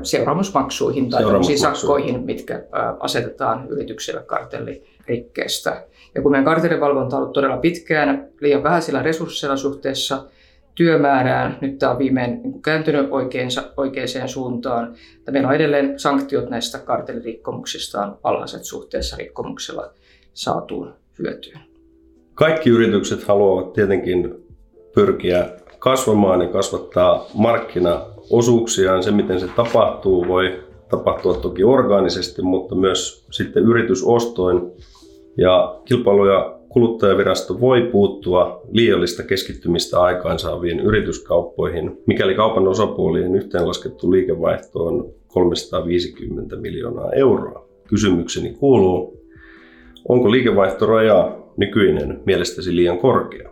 Seuraamusmaksuihin 0.04 1.10
tai 1.10 1.24
sakkoihin, 1.58 2.24
mitkä 2.26 2.64
asetetaan 3.00 3.68
yrityksille 3.70 4.24
kartellirikkeestä. 4.24 5.88
Ja 6.16 6.22
kun 6.22 6.32
meidän 6.32 6.46
kartellivalvonta 6.46 7.16
on 7.16 7.22
ollut 7.22 7.34
todella 7.34 7.58
pitkään, 7.58 8.30
liian 8.42 8.64
vähäisillä 8.64 9.04
resursseilla 9.04 9.58
suhteessa 9.58 10.26
työmäärään, 10.76 11.58
nyt 11.62 11.80
tämä 11.80 11.92
on 11.92 12.00
viimein 12.00 12.44
niin 12.44 12.62
kääntynyt 12.62 13.08
oikeaan 13.78 14.28
suuntaan, 14.28 14.96
meillä 15.32 15.50
on 15.50 15.56
edelleen 15.56 16.00
sanktiot 16.00 16.50
näistä 16.50 16.80
kartellirikkomuksista 16.80 18.06
on 18.06 18.18
alhaiset 18.24 18.64
suhteessa 18.64 19.18
rikkomuksella 19.18 19.94
saatuun 20.34 20.94
hyötyyn. 21.20 21.60
Kaikki 22.34 22.70
yritykset 22.70 23.24
haluavat 23.24 23.74
tietenkin 23.74 24.36
pyrkiä 24.96 25.50
kasvamaan 25.80 26.42
ja 26.42 26.48
kasvattaa 26.48 27.26
markkinaosuuksiaan. 27.34 29.04
Se, 29.04 29.12
miten 29.12 29.40
se 29.40 29.48
tapahtuu, 29.48 30.28
voi 30.28 30.64
tapahtua 30.90 31.34
toki 31.34 31.64
orgaanisesti, 31.64 32.42
mutta 32.42 32.76
myös 32.76 33.26
sitten 33.32 33.64
yritysostoin 33.64 34.72
ja 35.38 35.80
kilpailu- 35.86 36.26
ja 36.26 36.61
kuluttajavirasto 36.74 37.60
voi 37.60 37.82
puuttua 37.82 38.62
liiallista 38.72 39.24
keskittymistä 39.24 40.02
aikaansaaviin 40.02 40.80
yrityskauppoihin, 40.80 42.02
mikäli 42.08 42.36
kaupan 42.36 42.68
osapuolien 42.68 43.36
yhteenlaskettu 43.36 44.12
liikevaihto 44.12 44.86
on 44.86 45.14
350 45.28 46.56
miljoonaa 46.56 47.12
euroa. 47.14 47.68
Kysymykseni 47.88 48.54
kuuluu, 48.54 49.22
onko 50.10 50.32
liikevaihtoraja 50.32 51.38
nykyinen 51.58 52.22
mielestäsi 52.26 52.76
liian 52.76 52.98
korkea? 52.98 53.50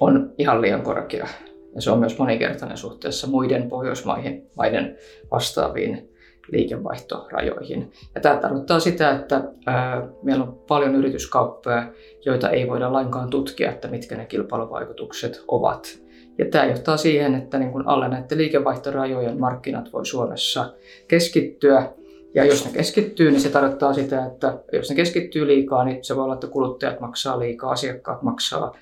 On 0.00 0.32
ihan 0.38 0.62
liian 0.62 0.82
korkea. 0.82 1.26
Ja 1.74 1.80
se 1.80 1.90
on 1.90 1.98
myös 1.98 2.18
monikertainen 2.18 2.76
suhteessa 2.76 3.26
muiden 3.26 3.68
Pohjoismaiden 3.68 4.42
maiden 4.56 4.96
vastaaviin 5.30 6.11
liikevaihtorajoihin. 6.52 7.92
Ja 8.14 8.20
tämä 8.20 8.36
tarkoittaa 8.36 8.80
sitä, 8.80 9.10
että 9.10 9.44
ää, 9.66 10.08
meillä 10.22 10.44
on 10.44 10.58
paljon 10.68 10.94
yrityskauppoja, 10.94 11.92
joita 12.24 12.50
ei 12.50 12.68
voida 12.68 12.92
lainkaan 12.92 13.30
tutkia, 13.30 13.70
että 13.70 13.88
mitkä 13.88 14.16
ne 14.16 14.26
kilpailuvaikutukset 14.26 15.44
ovat. 15.48 16.02
Ja 16.38 16.44
tämä 16.44 16.64
johtaa 16.64 16.96
siihen, 16.96 17.34
että 17.34 17.58
niin 17.58 17.72
kun 17.72 17.88
alle 17.88 18.08
näiden 18.08 18.38
liikevaihtorajojen 18.38 19.40
markkinat 19.40 19.92
voi 19.92 20.06
Suomessa 20.06 20.74
keskittyä. 21.08 21.92
Ja 22.34 22.44
jos 22.44 22.64
ne 22.64 22.72
keskittyy, 22.72 23.30
niin 23.30 23.40
se 23.40 23.48
tarkoittaa 23.48 23.94
sitä, 23.94 24.26
että 24.26 24.58
jos 24.72 24.90
ne 24.90 24.96
keskittyy 24.96 25.46
liikaa, 25.46 25.84
niin 25.84 26.04
se 26.04 26.16
voi 26.16 26.24
olla, 26.24 26.34
että 26.34 26.46
kuluttajat 26.46 27.00
maksaa 27.00 27.38
liikaa, 27.38 27.70
asiakkaat 27.70 28.22
maksaa 28.22 28.76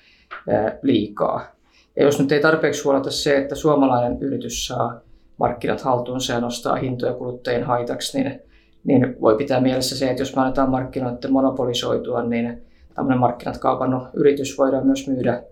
ää, 0.49 0.79
liikaa. 0.81 1.55
Ja 1.95 2.03
jos 2.03 2.19
nyt 2.19 2.31
ei 2.31 2.39
tarpeeksi 2.39 2.83
huoleta 2.83 3.11
se, 3.11 3.37
että 3.37 3.55
suomalainen 3.55 4.17
yritys 4.21 4.67
saa 4.67 5.01
markkinat 5.41 5.81
haltuunsa 5.81 6.33
ja 6.33 6.39
nostaa 6.39 6.75
hintoja 6.75 7.13
kuluttajien 7.13 7.63
haitaksi, 7.63 8.17
niin, 8.17 8.41
niin 8.83 9.15
voi 9.21 9.35
pitää 9.35 9.61
mielessä 9.61 9.97
se, 9.97 10.09
että 10.09 10.21
jos 10.21 10.35
me 10.35 10.41
annetaan 10.41 10.71
markkinoiden 10.71 11.33
monopolisoitua, 11.33 12.23
niin 12.23 12.61
tämmöinen 12.95 13.19
markkinat 13.19 13.57
kaupannut 13.57 14.03
yritys 14.13 14.57
voidaan 14.57 14.85
myös 14.85 15.07
myydä 15.07 15.43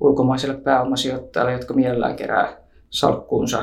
ulkomaisille 0.00 0.56
pääomasijoittajille, 0.56 1.52
jotka 1.52 1.74
mielellään 1.74 2.16
kerää 2.16 2.56
salkkuunsa 2.90 3.62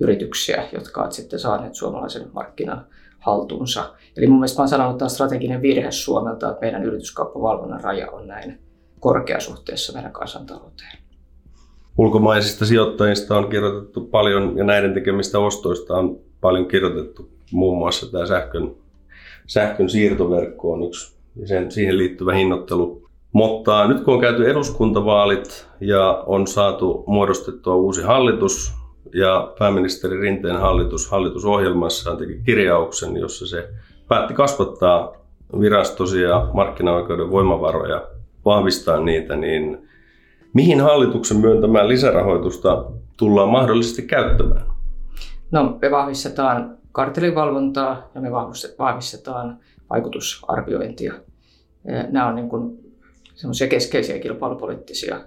yrityksiä, 0.00 0.64
jotka 0.72 1.00
ovat 1.00 1.12
sitten 1.12 1.38
saaneet 1.38 1.74
suomalaisen 1.74 2.26
markkinan 2.32 2.86
haltuunsa. 3.18 3.94
Eli 4.16 4.26
mun 4.26 4.38
mielestä 4.38 4.62
mä 4.62 4.68
sanonut, 4.68 4.92
että 4.92 4.98
tämä 4.98 5.06
on 5.06 5.10
strateginen 5.10 5.62
virhe 5.62 5.90
Suomelta, 5.90 6.50
että 6.50 6.60
meidän 6.60 6.84
yrityskauppavalvonnan 6.84 7.80
raja 7.80 8.10
on 8.10 8.26
näin 8.26 8.58
korkea 9.00 9.40
suhteessa 9.40 9.92
meidän 9.92 10.12
kansantalouteen 10.12 11.03
ulkomaisista 11.98 12.66
sijoittajista 12.66 13.38
on 13.38 13.50
kirjoitettu 13.50 14.00
paljon 14.00 14.52
ja 14.56 14.64
näiden 14.64 14.94
tekemistä 14.94 15.38
ostoista 15.38 15.94
on 15.94 16.18
paljon 16.40 16.68
kirjoitettu. 16.68 17.28
Muun 17.52 17.78
muassa 17.78 18.12
tämä 18.12 18.26
sähkön, 18.26 18.70
sähkön 19.46 19.88
siirtoverkko 19.88 20.72
on 20.72 20.82
yksi 20.82 21.16
ja 21.40 21.46
sen, 21.46 21.72
siihen 21.72 21.98
liittyvä 21.98 22.34
hinnoittelu. 22.34 23.04
Mutta 23.32 23.88
nyt 23.88 24.00
kun 24.00 24.14
on 24.14 24.20
käyty 24.20 24.50
eduskuntavaalit 24.50 25.66
ja 25.80 26.22
on 26.26 26.46
saatu 26.46 27.04
muodostettua 27.06 27.74
uusi 27.74 28.02
hallitus 28.02 28.72
ja 29.14 29.52
pääministeri 29.58 30.20
Rinteen 30.20 30.60
hallitus 30.60 31.10
hallitusohjelmassaan 31.10 32.16
teki 32.16 32.40
kirjauksen, 32.44 33.16
jossa 33.16 33.46
se 33.46 33.68
päätti 34.08 34.34
kasvattaa 34.34 35.12
virastosia 35.60 36.46
markkinaoikeuden 36.52 37.30
voimavaroja, 37.30 38.02
vahvistaa 38.44 39.00
niitä, 39.00 39.36
niin 39.36 39.88
Mihin 40.54 40.80
hallituksen 40.80 41.36
myöntämään 41.36 41.88
lisärahoitusta 41.88 42.84
tullaan 43.16 43.48
mahdollisesti 43.48 44.02
käyttämään? 44.02 44.66
No, 45.50 45.78
me 45.82 45.90
vahvistetaan 45.90 46.78
kartelivalvontaa 46.92 48.10
ja 48.14 48.20
me 48.20 48.30
vahvistetaan 48.78 49.58
vaikutusarviointia. 49.90 51.14
Nämä 52.10 52.26
on 52.26 52.34
niin 52.34 52.48
kuin 52.48 52.78
semmoisia 53.34 53.68
keskeisiä 53.68 54.18
kilpailupoliittisia 54.18 55.20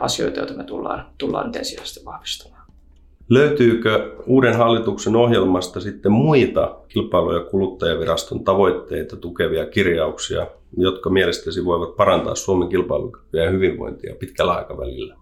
asioita, 0.00 0.38
joita 0.38 0.54
me 0.54 0.64
tullaan, 0.64 1.06
tullaan 1.18 1.52
ensisijaisesti 1.56 2.04
vahvistamaan. 2.04 2.66
Löytyykö 3.28 4.16
uuden 4.26 4.56
hallituksen 4.56 5.16
ohjelmasta 5.16 5.80
sitten 5.80 6.12
muita 6.12 6.76
kilpailu- 6.88 7.34
ja 7.34 7.44
kuluttajaviraston 7.44 8.44
tavoitteita 8.44 9.16
tukevia 9.16 9.66
kirjauksia, 9.66 10.46
jotka 10.76 11.10
mielestäsi 11.10 11.64
voivat 11.64 11.96
parantaa 11.96 12.34
Suomen 12.34 12.68
kilpailukykyä 12.68 13.44
ja 13.44 13.50
hyvinvointia 13.50 14.14
pitkällä 14.18 14.52
aikavälillä? 14.52 15.16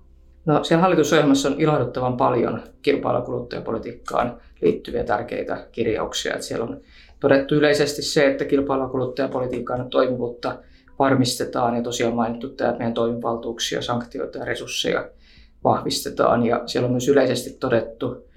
No, 0.47 0.65
siellä 0.65 0.83
hallitusohjelmassa 0.83 1.49
on 1.49 1.61
ilahduttavan 1.61 2.17
paljon 2.17 2.63
kilpailu- 2.83 3.19
ja 3.19 3.25
kuluttajapolitiikkaan 3.25 4.41
liittyviä 4.63 5.05
tärkeitä 5.05 5.67
kirjauksia. 5.73 6.33
Että 6.33 6.47
siellä 6.47 6.65
on 6.65 6.81
todettu 7.21 7.55
yleisesti 7.55 8.03
se, 8.03 8.27
että 8.27 8.45
kilpailu- 8.45 8.83
ja 8.83 8.89
kuluttajapolitiikan 8.89 9.91
toimivuutta 9.91 10.59
varmistetaan 10.99 11.77
ja 11.77 11.83
tosiaan 11.83 12.15
mainittu 12.15 12.47
että 12.47 12.75
meidän 12.79 12.95
toimivaltuuksia, 12.95 13.83
sanktioita 13.83 14.39
ja 14.39 14.45
resursseja 14.45 15.11
vahvistetaan 15.65 16.47
ja 16.47 16.63
siellä 16.67 16.87
on 16.87 16.93
myös 16.93 17.09
yleisesti 17.09 17.57
todettu, 17.61 18.29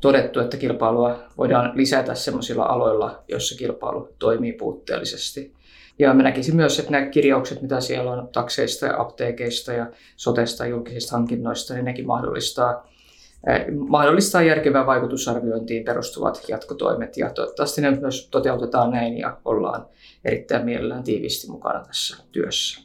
todettu, 0.00 0.40
että 0.40 0.56
kilpailua 0.56 1.18
voidaan 1.38 1.72
lisätä 1.74 2.14
sellaisilla 2.14 2.64
aloilla, 2.64 3.22
joissa 3.28 3.58
kilpailu 3.58 4.08
toimii 4.18 4.52
puutteellisesti. 4.52 5.52
Ja 6.00 6.14
mä 6.14 6.22
näkisin 6.22 6.56
myös, 6.56 6.78
että 6.78 6.90
nämä 6.90 7.06
kirjaukset, 7.06 7.62
mitä 7.62 7.80
siellä 7.80 8.10
on 8.10 8.28
takseista 8.28 8.86
ja 8.86 9.00
apteekeista 9.00 9.72
ja 9.72 9.86
sotesta 10.16 10.64
ja 10.64 10.70
julkisista 10.70 11.16
hankinnoista, 11.16 11.74
niin 11.74 11.84
nekin 11.84 12.06
mahdollistaa 12.06 12.90
mahdollistaa 13.88 14.42
järkevää 14.42 14.86
vaikutusarviointiin 14.86 15.84
perustuvat 15.84 16.44
jatkotoimet 16.48 17.16
ja 17.16 17.30
toivottavasti 17.30 17.80
ne 17.80 17.90
myös 17.90 18.28
toteutetaan 18.30 18.90
näin 18.90 19.18
ja 19.18 19.36
ollaan 19.44 19.86
erittäin 20.24 20.64
mielellään 20.64 21.02
tiiviisti 21.02 21.50
mukana 21.50 21.84
tässä 21.84 22.16
työssä. 22.32 22.80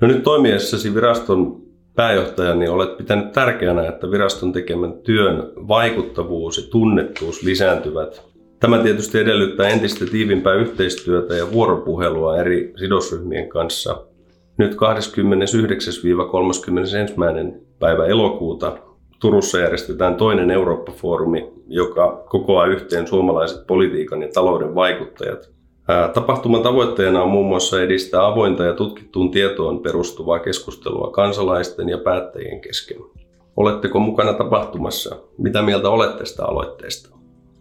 No 0.00 0.08
nyt 0.08 0.22
toimiessasi 0.22 0.94
viraston 0.94 1.62
pääjohtaja, 1.94 2.54
niin 2.54 2.70
olet 2.70 2.96
pitänyt 2.96 3.32
tärkeänä, 3.32 3.88
että 3.88 4.10
viraston 4.10 4.52
tekemän 4.52 4.92
työn 4.92 5.52
vaikuttavuus 5.68 6.58
ja 6.58 6.64
tunnettuus 6.70 7.42
lisääntyvät. 7.42 8.33
Tämä 8.60 8.78
tietysti 8.78 9.18
edellyttää 9.18 9.68
entistä 9.68 10.06
tiivimpää 10.06 10.54
yhteistyötä 10.54 11.34
ja 11.34 11.52
vuoropuhelua 11.52 12.36
eri 12.36 12.72
sidosryhmien 12.76 13.48
kanssa. 13.48 14.06
Nyt 14.58 14.72
29-31. 14.72 14.76
päivä 17.78 18.06
elokuuta 18.06 18.78
Turussa 19.20 19.58
järjestetään 19.58 20.14
toinen 20.14 20.50
Eurooppa-foorumi, 20.50 21.52
joka 21.66 22.24
kokoaa 22.28 22.66
yhteen 22.66 23.06
suomalaiset 23.06 23.66
politiikan 23.66 24.22
ja 24.22 24.28
talouden 24.34 24.74
vaikuttajat. 24.74 25.50
Tapahtuman 26.14 26.62
tavoitteena 26.62 27.22
on 27.22 27.30
muun 27.30 27.46
muassa 27.46 27.82
edistää 27.82 28.26
avointa 28.26 28.64
ja 28.64 28.72
tutkittuun 28.72 29.30
tietoon 29.30 29.80
perustuvaa 29.80 30.38
keskustelua 30.38 31.10
kansalaisten 31.10 31.88
ja 31.88 31.98
päättäjien 31.98 32.60
kesken. 32.60 32.96
Oletteko 33.56 33.98
mukana 33.98 34.32
tapahtumassa? 34.32 35.16
Mitä 35.38 35.62
mieltä 35.62 35.88
olette 35.90 36.18
tästä 36.18 36.44
aloitteesta? 36.44 37.16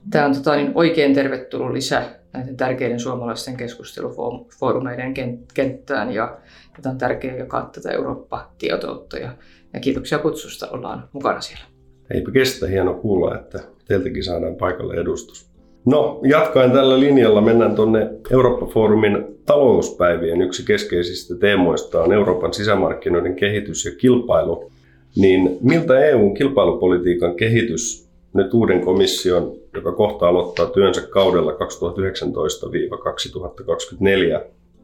Tämä 0.10 0.26
on 0.26 0.36
tota, 0.36 0.56
niin 0.56 0.72
oikein 0.76 1.14
tervetullut 1.14 1.72
lisä 1.72 2.04
näiden 2.34 2.58
tärkeiden 2.58 3.00
suomalaisten 3.00 3.58
keskustelufoorumeiden 3.58 5.14
kenttään 5.54 6.14
ja 6.14 6.38
tämä 6.82 6.92
on 6.92 6.98
tärkeää 6.98 7.38
jakaa 7.38 7.70
tätä 7.74 7.92
Eurooppa-tietoutta 7.92 9.18
ja, 9.18 9.32
ja 9.74 9.80
kiitoksia 9.80 10.20
kutsusta, 10.20 10.70
ollaan 10.70 11.10
mukana 11.14 11.42
siellä. 11.42 11.66
Eipä 12.14 12.32
kestä, 12.32 12.68
hieno 12.68 12.94
kuulla, 12.94 13.36
että 13.36 13.60
teiltäkin 13.88 14.24
saadaan 14.24 14.56
paikalle 14.56 14.94
edustus. 14.94 15.54
No, 15.86 16.20
jatkaen 16.24 16.72
tällä 16.72 17.00
linjalla 17.00 17.42
mennään 17.42 17.76
tuonne 17.76 18.10
Eurooppa-foorumin 18.32 19.38
talouspäivien. 19.46 20.42
Yksi 20.42 20.66
keskeisistä 20.66 21.36
teemoista 21.36 22.02
on 22.02 22.14
Euroopan 22.14 22.54
sisämarkkinoiden 22.54 23.36
kehitys 23.36 23.86
ja 23.86 23.92
kilpailu. 23.98 24.72
Niin 25.16 25.58
miltä 25.62 26.00
EUn 26.00 26.34
kilpailupolitiikan 26.34 27.36
kehitys 27.36 28.10
nyt 28.34 28.54
uuden 28.54 28.82
komission, 28.82 29.63
joka 29.74 29.92
kohta 29.92 30.28
aloittaa 30.28 30.66
työnsä 30.66 31.02
kaudella 31.02 31.52
2019-2024, 31.52 31.56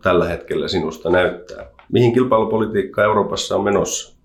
tällä 0.03 0.27
hetkellä 0.27 0.67
sinusta 0.67 1.10
näyttää? 1.10 1.65
Mihin 1.91 2.13
kilpailupolitiikka 2.13 3.03
Euroopassa 3.03 3.55
on 3.55 3.63
menossa? 3.63 4.19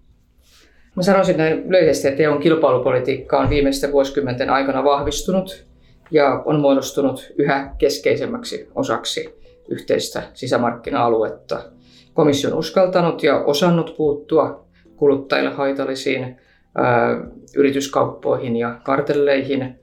Mä 0.96 1.02
sanoisin 1.02 1.36
näin 1.36 1.66
yleisesti, 1.68 2.08
että 2.08 2.22
EUn 2.22 2.40
kilpailupolitiikka 2.40 3.38
on 3.38 3.50
viimeisten 3.50 3.92
vuosikymmenten 3.92 4.50
aikana 4.50 4.84
vahvistunut 4.84 5.64
ja 6.10 6.42
on 6.44 6.60
muodostunut 6.60 7.32
yhä 7.38 7.74
keskeisemmäksi 7.78 8.68
osaksi 8.74 9.34
yhteistä 9.68 10.22
sisämarkkina-aluetta. 10.34 11.62
Komissio 12.14 12.50
on 12.50 12.58
uskaltanut 12.58 13.22
ja 13.22 13.40
osannut 13.44 13.94
puuttua 13.96 14.64
kuluttajille 14.96 15.50
haitallisiin 15.50 16.36
ää, 16.74 17.20
yrityskauppoihin 17.56 18.56
ja 18.56 18.80
kartelleihin, 18.84 19.80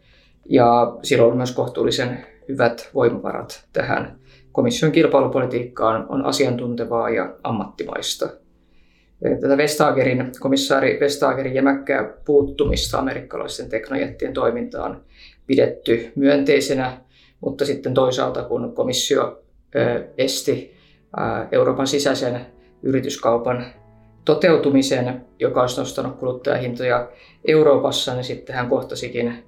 ja 0.49 0.97
sillä 1.03 1.25
on 1.25 1.37
myös 1.37 1.51
kohtuullisen 1.51 2.25
hyvät 2.47 2.89
voimavarat 2.93 3.65
tähän. 3.73 4.19
Komission 4.51 4.91
kilpailupolitiikkaan 4.91 6.05
on 6.09 6.25
asiantuntevaa 6.25 7.09
ja 7.09 7.35
ammattimaista. 7.43 8.29
Tätä 9.41 9.57
Vestagerin, 9.57 10.31
komissaari 10.39 10.97
Vestagerin 10.99 11.53
jämäkkää 11.53 12.13
puuttumista 12.25 12.99
amerikkalaisten 12.99 13.69
teknojättien 13.69 14.33
toimintaan 14.33 15.01
pidetty 15.47 16.11
myönteisenä, 16.15 16.97
mutta 17.41 17.65
sitten 17.65 17.93
toisaalta 17.93 18.43
kun 18.43 18.75
komissio 18.75 19.43
esti 20.17 20.75
Euroopan 21.51 21.87
sisäisen 21.87 22.45
yrityskaupan 22.83 23.65
toteutumisen, 24.25 25.25
joka 25.39 25.61
olisi 25.61 25.79
nostanut 25.79 26.15
kuluttajahintoja 26.15 27.09
Euroopassa, 27.47 28.13
niin 28.13 28.23
sitten 28.23 28.55
hän 28.55 28.69
kohtasikin 28.69 29.43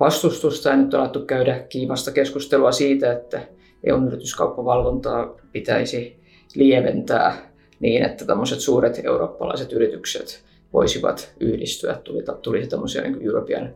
vastustusta 0.00 0.76
nyt 0.76 0.94
on 0.94 1.00
alettu 1.00 1.20
käydä 1.20 1.58
kiivasta 1.58 2.10
keskustelua 2.10 2.72
siitä, 2.72 3.12
että 3.12 3.40
EUn 3.84 4.08
yrityskauppavalvontaa 4.08 5.36
pitäisi 5.52 6.20
lieventää 6.54 7.52
niin, 7.80 8.02
että 8.02 8.24
tämmöiset 8.24 8.60
suuret 8.60 9.00
eurooppalaiset 9.04 9.72
yritykset 9.72 10.44
voisivat 10.72 11.34
yhdistyä. 11.40 12.00
Tuli, 12.04 12.24
tuli 12.42 12.66
tämmöisiä 12.66 13.02
niin 13.02 13.26
European 13.26 13.74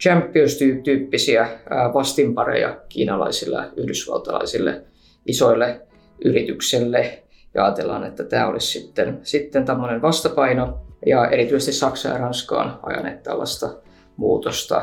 Champions-tyyppisiä 0.00 1.48
vastinpareja 1.94 2.80
kiinalaisille 2.88 3.56
ja 3.56 3.70
yhdysvaltalaisille 3.76 4.84
isoille 5.26 5.80
yrityksille. 6.24 7.22
Ja 7.54 7.64
ajatellaan, 7.64 8.04
että 8.04 8.24
tämä 8.24 8.46
olisi 8.46 8.80
sitten, 8.80 9.20
sitten 9.22 9.64
tämmöinen 9.64 10.02
vastapaino. 10.02 10.78
Ja 11.06 11.26
erityisesti 11.30 11.72
Saksa 11.72 12.08
ja 12.08 12.18
Ranska 12.18 12.60
on 12.62 12.78
ajaneet 12.82 13.22
tällaista 13.22 13.74
muutosta. 14.16 14.82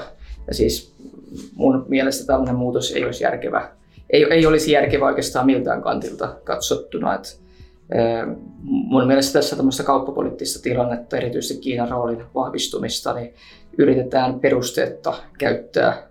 Ja 0.50 0.56
siis 0.56 0.94
mun 1.56 1.86
mielestä 1.88 2.26
tällainen 2.26 2.56
muutos 2.56 2.92
ei 2.92 3.06
olisi 3.06 3.24
järkevä. 3.24 3.72
Ei, 4.10 4.24
ei 4.24 4.46
olisi 4.46 4.72
järkevä 4.72 5.06
oikeastaan 5.06 5.46
miltään 5.46 5.82
kantilta 5.82 6.36
katsottuna. 6.44 7.16
Että 7.16 7.30
Mun 8.64 9.08
mielestä 9.08 9.40
tässä 9.40 9.56
tämmöistä 9.56 9.84
kauppapoliittista 9.84 10.62
tilannetta, 10.62 11.18
erityisesti 11.18 11.62
Kiinan 11.62 11.90
roolin 11.90 12.24
vahvistumista, 12.36 13.14
niin 13.14 13.34
yritetään 13.78 14.40
perusteetta 14.40 15.14
käyttää 15.38 16.10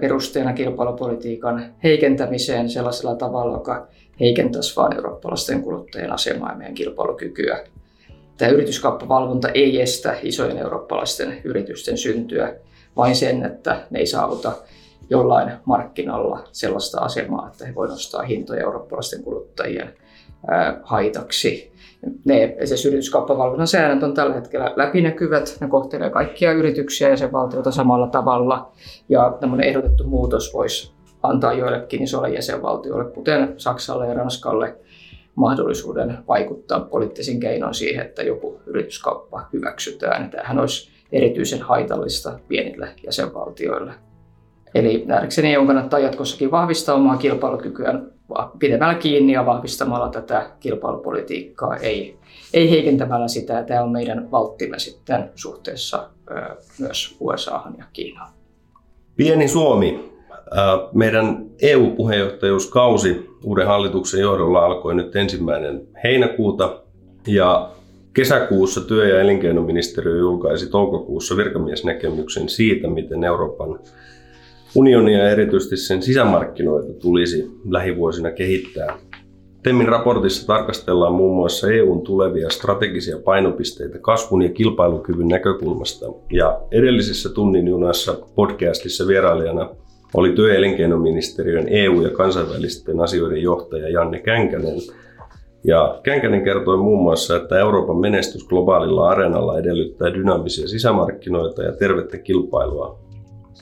perusteena 0.00 0.52
kilpailupolitiikan 0.52 1.74
heikentämiseen 1.82 2.70
sellaisella 2.70 3.14
tavalla, 3.14 3.56
joka 3.56 3.88
heikentäisi 4.20 4.76
vain 4.76 4.96
eurooppalaisten 4.96 5.62
kuluttajien 5.62 6.12
asemaa 6.12 6.50
ja 6.50 6.56
meidän 6.56 6.74
kilpailukykyä. 6.74 7.64
Tämä 8.38 8.50
yrityskauppavalvonta 8.50 9.48
ei 9.48 9.80
estä 9.80 10.16
isojen 10.22 10.58
eurooppalaisten 10.58 11.40
yritysten 11.44 11.98
syntyä, 11.98 12.54
vain 12.98 13.16
sen, 13.16 13.44
että 13.44 13.86
ne 13.90 13.98
ei 13.98 14.06
saavuta 14.06 14.52
jollain 15.10 15.52
markkinalla 15.64 16.44
sellaista 16.52 17.00
asemaa, 17.00 17.48
että 17.48 17.66
he 17.66 17.74
voivat 17.74 17.90
nostaa 17.90 18.22
hintoja 18.22 18.62
eurooppalaisten 18.62 19.22
kuluttajien 19.22 19.94
haitaksi. 20.82 21.72
Ne 22.24 22.44
esimerkiksi 22.44 22.88
yrityskauppavalvonnan 22.88 23.66
säännöt 23.66 24.02
on 24.02 24.14
tällä 24.14 24.34
hetkellä 24.34 24.72
läpinäkyvät. 24.76 25.56
Ne 25.60 25.68
kohtelee 25.68 26.10
kaikkia 26.10 26.52
yrityksiä 26.52 27.08
ja 27.08 27.16
sen 27.16 27.32
valtiota 27.32 27.70
samalla 27.70 28.06
tavalla. 28.06 28.72
Ja 29.08 29.36
tämmöinen 29.40 29.68
ehdotettu 29.68 30.04
muutos 30.04 30.54
voisi 30.54 30.92
antaa 31.22 31.52
joillekin 31.52 32.02
isoille 32.02 32.30
jäsenvaltioille, 32.30 33.10
kuten 33.10 33.54
Saksalle 33.56 34.06
ja 34.06 34.14
Ranskalle, 34.14 34.76
mahdollisuuden 35.34 36.18
vaikuttaa 36.28 36.80
poliittisin 36.80 37.40
keinoin 37.40 37.74
siihen, 37.74 38.06
että 38.06 38.22
joku 38.22 38.60
yrityskauppa 38.66 39.48
hyväksytään. 39.52 40.30
Tämähän 40.30 40.58
olisi 40.58 40.97
erityisen 41.12 41.62
haitallista 41.62 42.38
pienille 42.48 42.88
jäsenvaltioille. 43.04 43.92
Eli 44.74 45.04
nähdäkseni 45.06 45.54
EU 45.54 45.66
kannattaa 45.66 45.98
jatkossakin 45.98 46.50
vahvistaa 46.50 46.94
omaa 46.94 47.16
kilpailukykyään 47.16 48.12
pidemmällä 48.58 48.94
kiinni 48.94 49.32
ja 49.32 49.46
vahvistamalla 49.46 50.08
tätä 50.08 50.50
kilpailupolitiikkaa, 50.60 51.76
ei, 51.76 52.16
ei 52.54 52.70
heikentämällä 52.70 53.28
sitä. 53.28 53.62
Tämä 53.62 53.82
on 53.82 53.92
meidän 53.92 54.30
valttimme 54.30 54.78
sitten 54.78 55.30
suhteessa 55.34 56.08
myös 56.78 57.16
USAhan 57.20 57.74
ja 57.78 57.84
Kiinaan. 57.92 58.32
Pieni 59.16 59.48
Suomi. 59.48 60.18
Meidän 60.92 61.46
EU-puheenjohtajuuskausi 61.62 63.30
uuden 63.44 63.66
hallituksen 63.66 64.20
johdolla 64.20 64.64
alkoi 64.64 64.94
nyt 64.94 65.16
ensimmäinen 65.16 65.88
heinäkuuta 66.04 66.82
ja 67.26 67.70
kesäkuussa 68.18 68.80
työ- 68.80 69.08
ja 69.08 69.20
elinkeinoministeriö 69.20 70.16
julkaisi 70.16 70.70
toukokuussa 70.70 71.36
virkamiesnäkemyksen 71.36 72.48
siitä, 72.48 72.88
miten 72.88 73.24
Euroopan 73.24 73.78
Unionia 74.74 75.18
ja 75.18 75.30
erityisesti 75.30 75.76
sen 75.76 76.02
sisämarkkinoita 76.02 76.92
tulisi 76.92 77.50
lähivuosina 77.70 78.30
kehittää. 78.30 78.98
Temmin 79.62 79.88
raportissa 79.88 80.46
tarkastellaan 80.46 81.12
muun 81.12 81.36
muassa 81.36 81.72
EUn 81.72 82.02
tulevia 82.02 82.50
strategisia 82.50 83.18
painopisteitä 83.24 83.98
kasvun 83.98 84.42
ja 84.42 84.48
kilpailukyvyn 84.48 85.28
näkökulmasta. 85.28 86.06
Ja 86.32 86.60
edellisessä 86.70 87.28
tunnin 87.28 87.68
junassa 87.68 88.18
podcastissa 88.34 89.06
vierailijana 89.06 89.70
oli 90.14 90.32
työ- 90.32 90.52
ja 90.52 90.58
elinkeinoministeriön 90.58 91.66
EU- 91.68 92.02
ja 92.02 92.10
kansainvälisten 92.10 93.00
asioiden 93.00 93.42
johtaja 93.42 93.88
Janne 93.88 94.20
Känkänen. 94.20 94.78
Ja 95.68 96.00
Känkänen 96.02 96.44
kertoi 96.44 96.76
muun 96.76 97.02
muassa, 97.02 97.36
että 97.36 97.58
Euroopan 97.58 97.96
menestys 97.96 98.48
globaalilla 98.48 99.08
areenalla 99.08 99.58
edellyttää 99.58 100.14
dynaamisia 100.14 100.68
sisämarkkinoita 100.68 101.62
ja 101.62 101.72
tervettä 101.72 102.18
kilpailua 102.18 103.08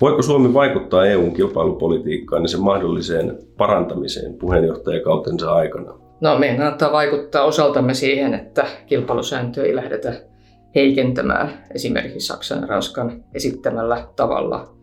Voiko 0.01 0.23
Suomi 0.23 0.55
vaikuttaa 0.55 1.07
EUn 1.07 1.35
kilpailupolitiikkaan 1.35 2.43
ja 2.43 2.49
sen 2.49 2.61
mahdolliseen 2.61 3.39
parantamiseen 3.57 4.35
puheenjohtajakautensa 4.35 5.53
aikana? 5.53 5.95
No 6.21 6.39
meidän 6.39 6.57
kannattaa 6.57 6.93
vaikuttaa 6.93 7.45
osaltamme 7.45 7.95
siihen, 7.95 8.35
että 8.35 8.67
kilpailusääntöjä 8.87 9.67
ei 9.67 9.77
lähdetä 9.77 10.13
heikentämään 10.75 11.65
esimerkiksi 11.75 12.27
Saksan 12.27 12.61
ja 12.61 12.67
Ranskan 12.67 13.25
esittämällä 13.35 14.09
tavalla, 14.17 14.77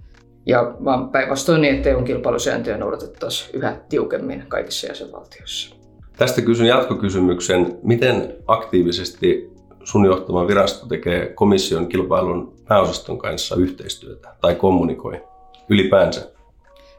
ja 0.45 0.75
vaan 0.85 1.09
päinvastoin 1.09 1.61
niin, 1.61 1.75
että 1.75 1.89
EUn 1.89 2.03
kilpailusääntöjä 2.03 2.77
noudatettaisiin 2.77 3.55
yhä 3.55 3.75
tiukemmin 3.89 4.43
kaikissa 4.47 4.87
jäsenvaltioissa. 4.87 5.82
Tästä 6.17 6.41
kysyn 6.41 6.67
jatkokysymyksen. 6.67 7.79
Miten 7.83 8.35
aktiivisesti 8.47 9.53
sun 9.83 10.05
johtama 10.05 10.47
virasto 10.47 10.87
tekee 10.87 11.25
komission 11.35 11.87
kilpailun 11.87 12.53
pääosaston 12.67 13.17
kanssa 13.17 13.55
yhteistyötä 13.55 14.35
tai 14.41 14.55
kommunikoi 14.55 15.23
ylipäänsä? 15.69 16.31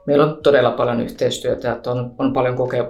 Meillä 0.06 0.24
on 0.24 0.42
todella 0.42 0.70
paljon 0.70 1.00
yhteistyötä, 1.00 1.72
että 1.72 1.90
on, 1.90 2.14
on 2.18 2.32
paljon 2.32 2.56
koke, 2.56 2.84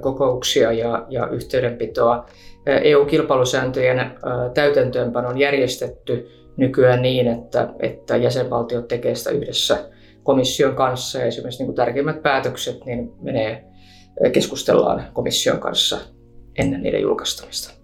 kokouksia 0.00 0.72
ja, 0.72 1.06
ja 1.08 1.28
yhteydenpitoa. 1.28 2.26
EU-kilpailusääntöjen 2.66 4.10
täytäntöönpano 4.54 5.28
on 5.28 5.38
järjestetty 5.38 6.28
nykyään 6.56 7.02
niin, 7.02 7.26
että, 7.26 7.68
että 7.78 8.16
jäsenvaltiot 8.16 8.88
tekevät 8.88 9.16
sitä 9.16 9.30
yhdessä 9.30 9.90
komission 10.22 10.74
kanssa 10.74 11.18
ja 11.18 11.24
esimerkiksi 11.24 11.60
niin 11.60 11.66
kuin 11.66 11.76
tärkeimmät 11.76 12.22
päätökset 12.22 12.84
niin 12.84 13.12
menee, 13.22 13.64
keskustellaan 14.32 15.04
komission 15.12 15.58
kanssa 15.58 15.98
ennen 16.58 16.82
niiden 16.82 17.02
julkaistamista. 17.02 17.74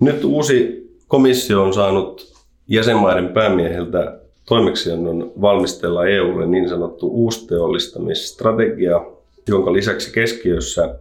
Nyt 0.00 0.24
uusi 0.24 0.86
komissio 1.08 1.62
on 1.62 1.74
saanut 1.74 2.32
jäsenmaiden 2.68 3.28
päämiehiltä 3.28 4.20
toimeksiannon 4.48 5.32
valmistella 5.40 6.06
EUlle 6.06 6.46
niin 6.46 6.68
sanottu 6.68 7.08
uusteollistamisstrategia, 7.08 9.00
jonka 9.48 9.72
lisäksi 9.72 10.12
keskiössä 10.12 10.98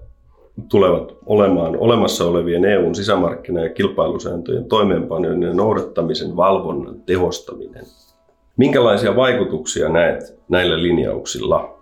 tulevat 0.69 1.13
olemaan 1.25 1.77
olemassa 1.77 2.25
olevien 2.25 2.65
EUn 2.65 2.95
sisämarkkina- 2.95 3.63
ja 3.63 3.69
kilpailusääntöjen 3.69 4.65
toimeenpanojen 4.65 5.43
ja 5.43 5.53
noudattamisen 5.53 6.35
valvonnan 6.35 7.01
tehostaminen. 7.05 7.85
Minkälaisia 8.57 9.15
vaikutuksia 9.15 9.89
näet 9.89 10.39
näillä 10.49 10.81
linjauksilla? 10.81 11.78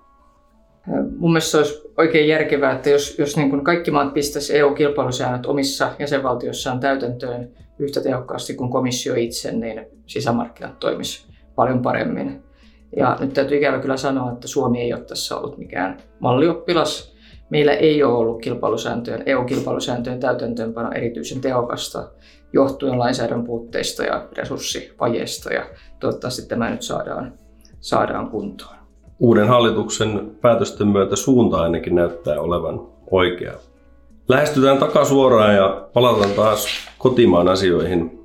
Mun 1.17 1.31
mielestä 1.31 1.51
se 1.51 1.57
olisi 1.57 1.81
oikein 1.97 2.27
järkevää, 2.27 2.71
että 2.71 2.89
jos, 2.89 3.19
jos 3.19 3.37
niin 3.37 3.49
kuin 3.49 3.63
kaikki 3.63 3.91
maat 3.91 4.13
pistäisi 4.13 4.57
EU-kilpailusäännöt 4.57 5.45
omissa 5.45 5.91
jäsenvaltioissaan 5.99 6.79
täytäntöön 6.79 7.51
yhtä 7.79 8.01
tehokkaasti 8.01 8.53
kuin 8.53 8.69
komissio 8.69 9.15
itse, 9.15 9.51
niin 9.51 9.85
sisämarkkinat 10.05 10.79
toimisi 10.79 11.27
paljon 11.55 11.81
paremmin. 11.81 12.43
Ja 12.97 13.17
nyt 13.19 13.33
täytyy 13.33 13.57
ikävä 13.57 13.79
kyllä 13.79 13.97
sanoa, 13.97 14.31
että 14.31 14.47
Suomi 14.47 14.81
ei 14.81 14.93
ole 14.93 15.01
tässä 15.01 15.37
ollut 15.37 15.57
mikään 15.57 15.97
mallioppilas. 16.19 17.17
Meillä 17.49 17.73
ei 17.73 18.03
ole 18.03 18.13
ollut 18.17 18.41
kilpailusääntöjen, 18.41 19.23
EU-kilpailusääntöjen 19.25 20.19
täytäntöönpano 20.19 20.91
erityisen 20.91 21.41
tehokasta 21.41 22.11
johtuen 22.53 22.99
lainsäädännön 22.99 23.45
puutteista 23.45 24.03
ja 24.03 24.27
resurssivajeista. 24.37 25.53
Ja 25.53 25.65
toivottavasti 25.99 26.47
tämä 26.47 26.69
nyt 26.69 26.81
saadaan, 26.81 27.33
saadaan 27.79 28.29
kuntoon. 28.29 28.86
Uuden 29.19 29.47
hallituksen 29.47 30.31
päätösten 30.41 30.87
myötä 30.87 31.15
suunta 31.15 31.61
ainakin 31.61 31.95
näyttää 31.95 32.41
olevan 32.41 32.81
oikea. 33.11 33.53
Lähestytään 34.27 34.77
takasuoraan 34.77 35.55
ja 35.55 35.87
palataan 35.93 36.31
taas 36.31 36.67
kotimaan 36.97 37.47
asioihin. 37.47 38.19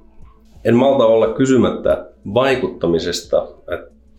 En 0.65 0.77
malta 0.77 1.07
olla 1.07 1.29
kysymättä 1.29 2.07
vaikuttamisesta. 2.35 3.49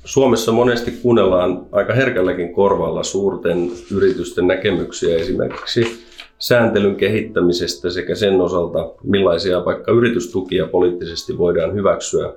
Suomessa 0.04 0.52
monesti 0.52 0.92
kuunnellaan 0.92 1.66
aika 1.72 1.94
herkälläkin 1.94 2.54
korvalla 2.54 3.04
suurten 3.04 3.72
yritysten 3.96 4.48
näkemyksiä 4.48 5.18
esimerkiksi 5.18 6.04
sääntelyn 6.40 6.96
kehittämisestä 6.96 7.90
sekä 7.90 8.16
sen 8.16 8.42
osalta, 8.42 8.90
millaisia 9.04 9.66
vaikka 9.66 9.92
yritystukia 9.92 10.68
poliittisesti 10.68 11.38
voidaan 11.38 11.74
hyväksyä. 11.74 12.34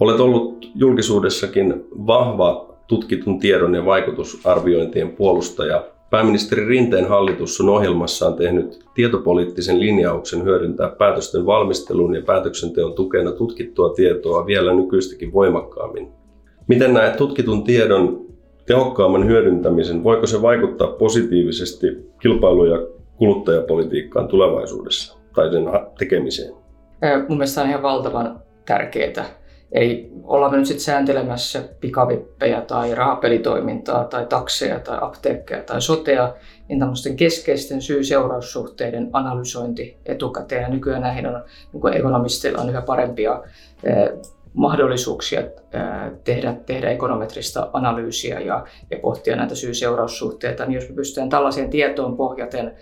Olet 0.00 0.20
ollut 0.20 0.70
julkisuudessakin 0.74 1.84
vahva 2.06 2.75
tutkitun 2.86 3.38
tiedon 3.38 3.74
ja 3.74 3.84
vaikutusarviointien 3.84 5.10
puolustaja. 5.10 5.84
Pääministeri 6.10 6.68
Rinteen 6.68 7.08
hallitus 7.08 7.60
on 7.60 7.68
ohjelmassaan 7.68 8.34
tehnyt 8.34 8.84
tietopoliittisen 8.94 9.80
linjauksen 9.80 10.44
hyödyntää 10.44 10.88
päätösten 10.88 11.46
valmistelun 11.46 12.14
ja 12.14 12.22
päätöksenteon 12.22 12.94
tukena 12.94 13.32
tutkittua 13.32 13.94
tietoa 13.94 14.46
vielä 14.46 14.74
nykyistäkin 14.74 15.32
voimakkaammin. 15.32 16.08
Miten 16.68 16.94
näet 16.94 17.16
tutkitun 17.16 17.64
tiedon 17.64 18.26
tehokkaamman 18.66 19.26
hyödyntämisen? 19.26 20.04
Voiko 20.04 20.26
se 20.26 20.42
vaikuttaa 20.42 20.88
positiivisesti 20.88 21.86
kilpailu- 22.22 22.66
ja 22.66 22.78
kuluttajapolitiikkaan 23.16 24.28
tulevaisuudessa 24.28 25.18
tai 25.34 25.52
sen 25.52 25.64
tekemiseen? 25.98 26.54
Mun 27.28 27.38
mielestä 27.38 27.62
on 27.62 27.68
ihan 27.68 27.82
valtavan 27.82 28.40
tärkeää. 28.66 29.24
Eli 29.72 30.10
ollaan 30.22 30.52
me 30.52 30.58
nyt 30.58 30.66
sitten 30.66 30.84
sääntelemässä 30.84 31.62
pikavippejä 31.80 32.60
tai 32.60 32.94
rahapelitoimintaa 32.94 34.04
tai 34.04 34.26
takseja 34.26 34.80
tai 34.80 34.98
apteekkeja 35.00 35.62
tai 35.62 35.82
sotea, 35.82 36.34
niin 36.68 36.78
tämmöisten 36.78 37.16
keskeisten 37.16 37.82
syy-seuraussuhteiden 37.82 39.10
analysointi 39.12 39.98
etukäteen. 40.06 40.62
Ja 40.62 40.68
nykyään 40.68 41.02
näihin 41.02 41.26
on, 41.26 41.44
niin 41.72 41.96
ekonomisteilla 41.96 42.60
on 42.60 42.70
yhä 42.70 42.82
parempia 42.82 43.42
mahdollisuuksia 44.54 45.42
tehdä, 46.24 46.56
tehdä 46.66 46.90
ekonometrista 46.90 47.70
analyysiä 47.72 48.40
ja, 48.40 48.64
ja 48.90 48.98
pohtia 48.98 49.36
näitä 49.36 49.54
syy-seuraussuhteita, 49.54 50.66
niin 50.66 50.74
jos 50.74 50.88
me 50.88 50.94
pystytään 50.94 51.28
tällaiseen 51.28 51.70
tietoon 51.70 52.16
pohjaten 52.16 52.74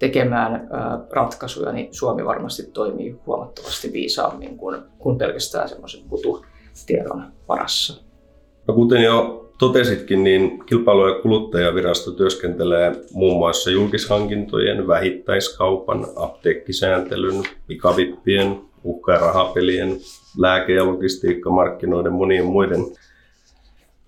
tekemään 0.00 0.68
ratkaisuja, 1.10 1.72
niin 1.72 1.88
Suomi 1.94 2.24
varmasti 2.24 2.62
toimii 2.62 3.16
huomattavasti 3.26 3.92
viisaammin 3.92 4.56
kuin, 4.56 4.76
kuin 4.98 5.18
pelkästään 5.18 5.68
semmoisen 5.68 6.00
kututiedon 6.08 7.24
varassa. 7.48 8.02
No 8.68 8.74
kuten 8.74 9.02
jo 9.02 9.50
totesitkin, 9.58 10.24
niin 10.24 10.66
kilpailu- 10.66 11.08
ja 11.08 11.22
kuluttajavirasto 11.22 12.10
työskentelee 12.10 12.92
muun 13.12 13.38
muassa 13.38 13.70
julkishankintojen, 13.70 14.88
vähittäiskaupan, 14.88 16.06
apteekkisääntelyn, 16.16 17.42
pikavippien, 17.66 18.60
uhka- 18.84 19.12
ja 19.12 19.20
rahapelien, 19.20 19.96
lääke- 20.38 20.74
ja 20.74 20.86
logistiikkamarkkinoiden, 20.86 22.12
monien 22.12 22.44
muiden 22.44 22.80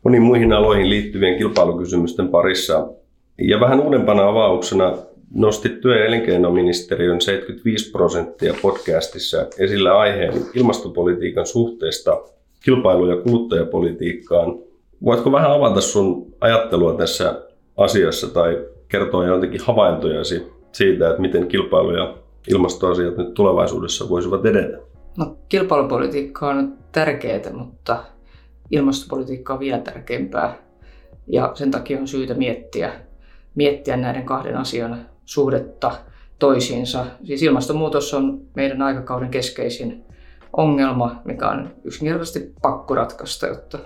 moniin 0.04 0.22
muihin 0.22 0.52
aloihin 0.52 0.90
liittyvien 0.90 1.38
kilpailukysymysten 1.38 2.28
parissa. 2.28 2.88
Ja 3.38 3.60
vähän 3.60 3.80
uudempana 3.80 4.28
avauksena 4.28 4.92
nostit 5.34 5.80
työ- 5.80 5.98
ja 5.98 6.04
elinkeinoministeriön 6.04 7.20
75 7.20 7.90
prosenttia 7.90 8.54
podcastissa 8.62 9.46
esillä 9.58 9.98
aiheen 9.98 10.34
ilmastopolitiikan 10.54 11.46
suhteesta 11.46 12.22
kilpailu- 12.64 13.10
ja 13.10 13.16
kuluttajapolitiikkaan. 13.16 14.58
Voitko 15.04 15.32
vähän 15.32 15.52
avata 15.52 15.80
sun 15.80 16.34
ajattelua 16.40 16.94
tässä 16.94 17.42
asiassa 17.76 18.28
tai 18.28 18.66
kertoa 18.88 19.26
jotenkin 19.26 19.60
havaintojasi 19.64 20.46
siitä, 20.72 21.08
että 21.08 21.20
miten 21.20 21.48
kilpailu- 21.48 21.96
ja 21.96 22.14
ilmastoasiat 22.50 23.16
nyt 23.16 23.34
tulevaisuudessa 23.34 24.08
voisivat 24.08 24.46
edetä? 24.46 24.78
No, 25.18 25.36
kilpailupolitiikka 25.48 26.48
on 26.48 26.78
tärkeää, 26.92 27.52
mutta 27.52 28.04
ilmastopolitiikka 28.70 29.54
on 29.54 29.60
vielä 29.60 29.78
tärkeämpää. 29.78 30.62
Ja 31.26 31.52
sen 31.54 31.70
takia 31.70 31.98
on 31.98 32.08
syytä 32.08 32.34
miettiä, 32.34 32.92
miettiä 33.54 33.96
näiden 33.96 34.24
kahden 34.24 34.56
asian 34.56 35.11
suhdetta 35.32 35.92
toisiinsa. 36.38 37.06
Siis 37.24 37.42
ilmastonmuutos 37.42 38.14
on 38.14 38.40
meidän 38.54 38.82
aikakauden 38.82 39.30
keskeisin 39.30 40.04
ongelma, 40.56 41.22
mikä 41.24 41.48
on 41.48 41.70
yksinkertaisesti 41.84 42.52
pakko 42.62 42.94
ratkaista, 42.94 43.46
jotta 43.46 43.78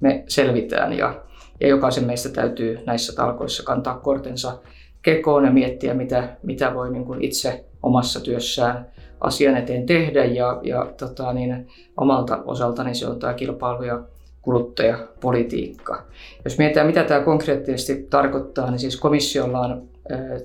me 0.00 0.24
selvitään. 0.28 0.92
Ja, 0.92 1.22
ja 1.60 1.68
jokaisen 1.68 2.04
meistä 2.04 2.28
täytyy 2.28 2.78
näissä 2.86 3.12
talkoissa 3.14 3.62
kantaa 3.62 3.98
kortensa 3.98 4.58
kekoon 5.02 5.44
ja 5.44 5.50
miettiä, 5.50 5.94
mitä, 5.94 6.36
mitä 6.42 6.74
voi 6.74 6.92
niin 6.92 7.04
kuin 7.04 7.24
itse 7.24 7.64
omassa 7.82 8.20
työssään 8.20 8.86
asian 9.20 9.56
eteen 9.56 9.86
tehdä. 9.86 10.24
Ja, 10.24 10.60
ja 10.62 10.92
tota, 10.98 11.32
niin, 11.32 11.68
omalta 11.96 12.42
osaltani 12.44 12.94
se 12.94 13.06
on 13.06 13.18
tämä 13.18 13.34
kilpailu- 13.34 13.82
ja 13.82 14.02
kuluttajapolitiikka. 14.42 16.04
Jos 16.44 16.58
mietitään, 16.58 16.86
mitä 16.86 17.04
tämä 17.04 17.20
konkreettisesti 17.20 18.06
tarkoittaa, 18.10 18.70
niin 18.70 18.78
siis 18.78 18.96
komissiolla 18.96 19.60
on 19.60 19.89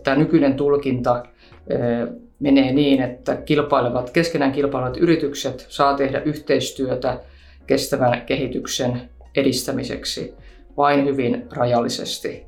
tämä 0.04 0.18
nykyinen 0.18 0.54
tulkinta 0.54 1.24
menee 2.40 2.74
niin, 2.74 3.02
että 3.02 3.36
kilpailevat, 3.36 4.10
keskenään 4.10 4.52
kilpailevat 4.52 4.98
yritykset 4.98 5.66
saa 5.70 5.94
tehdä 5.94 6.22
yhteistyötä 6.26 7.20
kestävän 7.68 8.22
kehityksen 8.22 9.02
edistämiseksi 9.36 10.34
vain 10.78 11.06
hyvin 11.06 11.48
rajallisesti. 11.52 12.46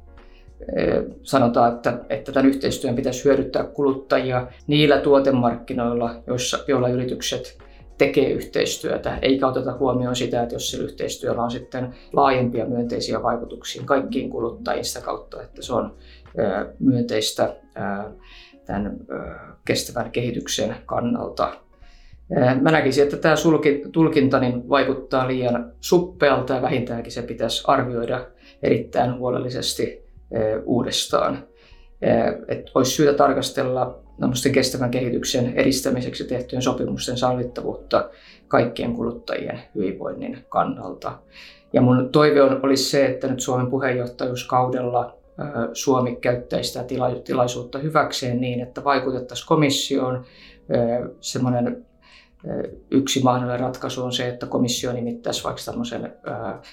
Sanotaan, 1.23 1.73
että, 1.75 1.99
että 2.09 2.31
tämän 2.31 2.49
yhteistyön 2.49 2.95
pitäisi 2.95 3.25
hyödyttää 3.25 3.63
kuluttajia 3.63 4.47
niillä 4.67 4.97
tuotemarkkinoilla, 4.97 6.15
joissa, 6.27 6.59
joilla 6.67 6.89
yritykset 6.89 7.57
tekee 7.97 8.29
yhteistyötä, 8.29 9.17
eikä 9.21 9.47
oteta 9.47 9.73
huomioon 9.73 10.15
sitä, 10.15 10.43
että 10.43 10.55
jos 10.55 10.71
sillä 10.71 10.83
yhteistyöllä 10.83 11.43
on 11.43 11.51
sitten 11.51 11.95
laajempia 12.13 12.65
myönteisiä 12.65 13.23
vaikutuksia 13.23 13.83
kaikkiin 13.85 14.29
kuluttajiin 14.29 14.85
sitä 14.85 15.05
kautta, 15.05 15.41
että 15.41 15.61
se 15.61 15.73
on 15.73 15.93
myönteistä 16.79 17.55
tämän 18.65 18.97
kestävän 19.65 20.11
kehityksen 20.11 20.75
kannalta. 20.85 21.53
Mä 22.61 22.71
näkisin, 22.71 23.03
että 23.03 23.17
tämä 23.17 23.35
tulkinta 23.91 24.39
niin 24.39 24.69
vaikuttaa 24.69 25.27
liian 25.27 25.71
suppealta 25.81 26.53
ja 26.53 26.61
vähintäänkin 26.61 27.11
se 27.11 27.21
pitäisi 27.21 27.63
arvioida 27.67 28.27
erittäin 28.63 29.17
huolellisesti 29.17 30.03
uudestaan. 30.65 31.43
Että 32.47 32.71
olisi 32.75 32.91
syytä 32.91 33.13
tarkastella 33.13 33.99
kestävän 34.53 34.91
kehityksen 34.91 35.53
edistämiseksi 35.55 36.23
tehtyjen 36.23 36.61
sopimusten 36.61 37.17
sallittavuutta 37.17 38.09
kaikkien 38.47 38.93
kuluttajien 38.93 39.59
hyvinvoinnin 39.75 40.45
kannalta. 40.49 41.19
Ja 41.73 41.81
mun 41.81 42.09
toive 42.11 42.41
olisi 42.41 42.89
se, 42.89 43.05
että 43.05 43.27
nyt 43.27 43.39
Suomen 43.39 43.67
puheenjohtajuuskaudella 43.67 45.16
Suomi 45.73 46.15
käyttäisi 46.15 46.69
sitä 46.69 46.85
tilaisuutta 47.23 47.79
hyväkseen 47.79 48.41
niin, 48.41 48.61
että 48.61 48.83
vaikutettaisiin 48.83 49.47
komissioon 49.47 50.25
semmoinen 51.21 51.85
Yksi 52.91 53.23
mahdollinen 53.23 53.59
ratkaisu 53.59 54.03
on 54.03 54.13
se, 54.13 54.27
että 54.27 54.45
komissio 54.45 54.93
nimittäisi 54.93 55.43
vaikka 55.43 55.61
tämmöisen 55.65 56.13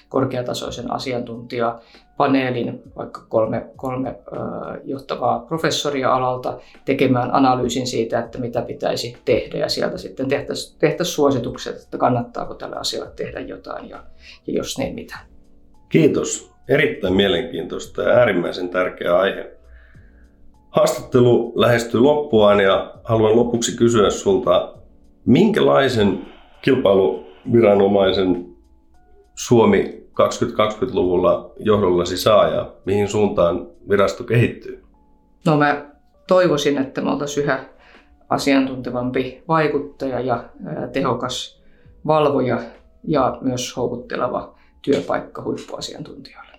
korkeatasoisen 0.09 0.91
asiantuntijapaneelin, 0.91 2.81
vaikka 2.95 3.25
kolme, 3.29 3.69
kolme 3.75 4.19
johtavaa 4.83 5.39
professoria 5.39 6.15
alalta, 6.15 6.59
tekemään 6.85 7.33
analyysin 7.33 7.87
siitä, 7.87 8.19
että 8.19 8.39
mitä 8.39 8.61
pitäisi 8.61 9.17
tehdä 9.25 9.57
ja 9.57 9.69
sieltä 9.69 9.97
sitten 9.97 10.27
tehtäisiin 10.27 10.79
tehtäisi 10.79 11.11
suositukset, 11.11 11.83
että 11.83 11.97
kannattaako 11.97 12.53
tällä 12.53 12.75
asialle 12.75 13.11
tehdä 13.15 13.39
jotain 13.39 13.89
ja, 13.89 14.03
ja 14.47 14.53
jos 14.53 14.77
niin, 14.77 14.95
mitä. 14.95 15.17
Kiitos. 15.89 16.54
Erittäin 16.69 17.13
mielenkiintoista 17.13 18.01
ja 18.01 18.09
äärimmäisen 18.09 18.69
tärkeä 18.69 19.17
aihe. 19.17 19.51
Haastattelu 20.69 21.53
lähestyy 21.55 21.99
loppuaan 21.99 22.59
ja 22.59 22.93
haluan 23.03 23.35
lopuksi 23.35 23.77
kysyä 23.77 24.09
sulta, 24.09 24.75
Minkälaisen 25.25 26.25
kilpailuviranomaisen 26.61 28.45
Suomi 29.35 30.07
2020-luvulla 30.11 31.53
johdollasi 31.59 32.17
saa 32.17 32.47
ja 32.47 32.71
mihin 32.85 33.07
suuntaan 33.07 33.67
virasto 33.89 34.23
kehittyy? 34.23 34.83
No 35.45 35.57
mä 35.57 35.85
toivoisin, 36.27 36.77
että 36.77 37.01
me 37.01 37.11
oltaisiin 37.11 37.43
yhä 37.43 37.65
asiantuntevampi 38.29 39.43
vaikuttaja 39.47 40.19
ja 40.19 40.43
tehokas 40.93 41.63
valvoja 42.07 42.59
ja 43.03 43.37
myös 43.41 43.77
houkutteleva 43.77 44.55
työpaikka 44.81 45.41
huippuasiantuntijoille. 45.41 46.54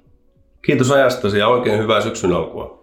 Kiitos 0.67 0.91
ajastasi 0.91 1.39
ja 1.39 1.49
oikein 1.49 1.79
hyvää 1.79 2.01
syksyn 2.01 2.33
alkua. 2.33 2.76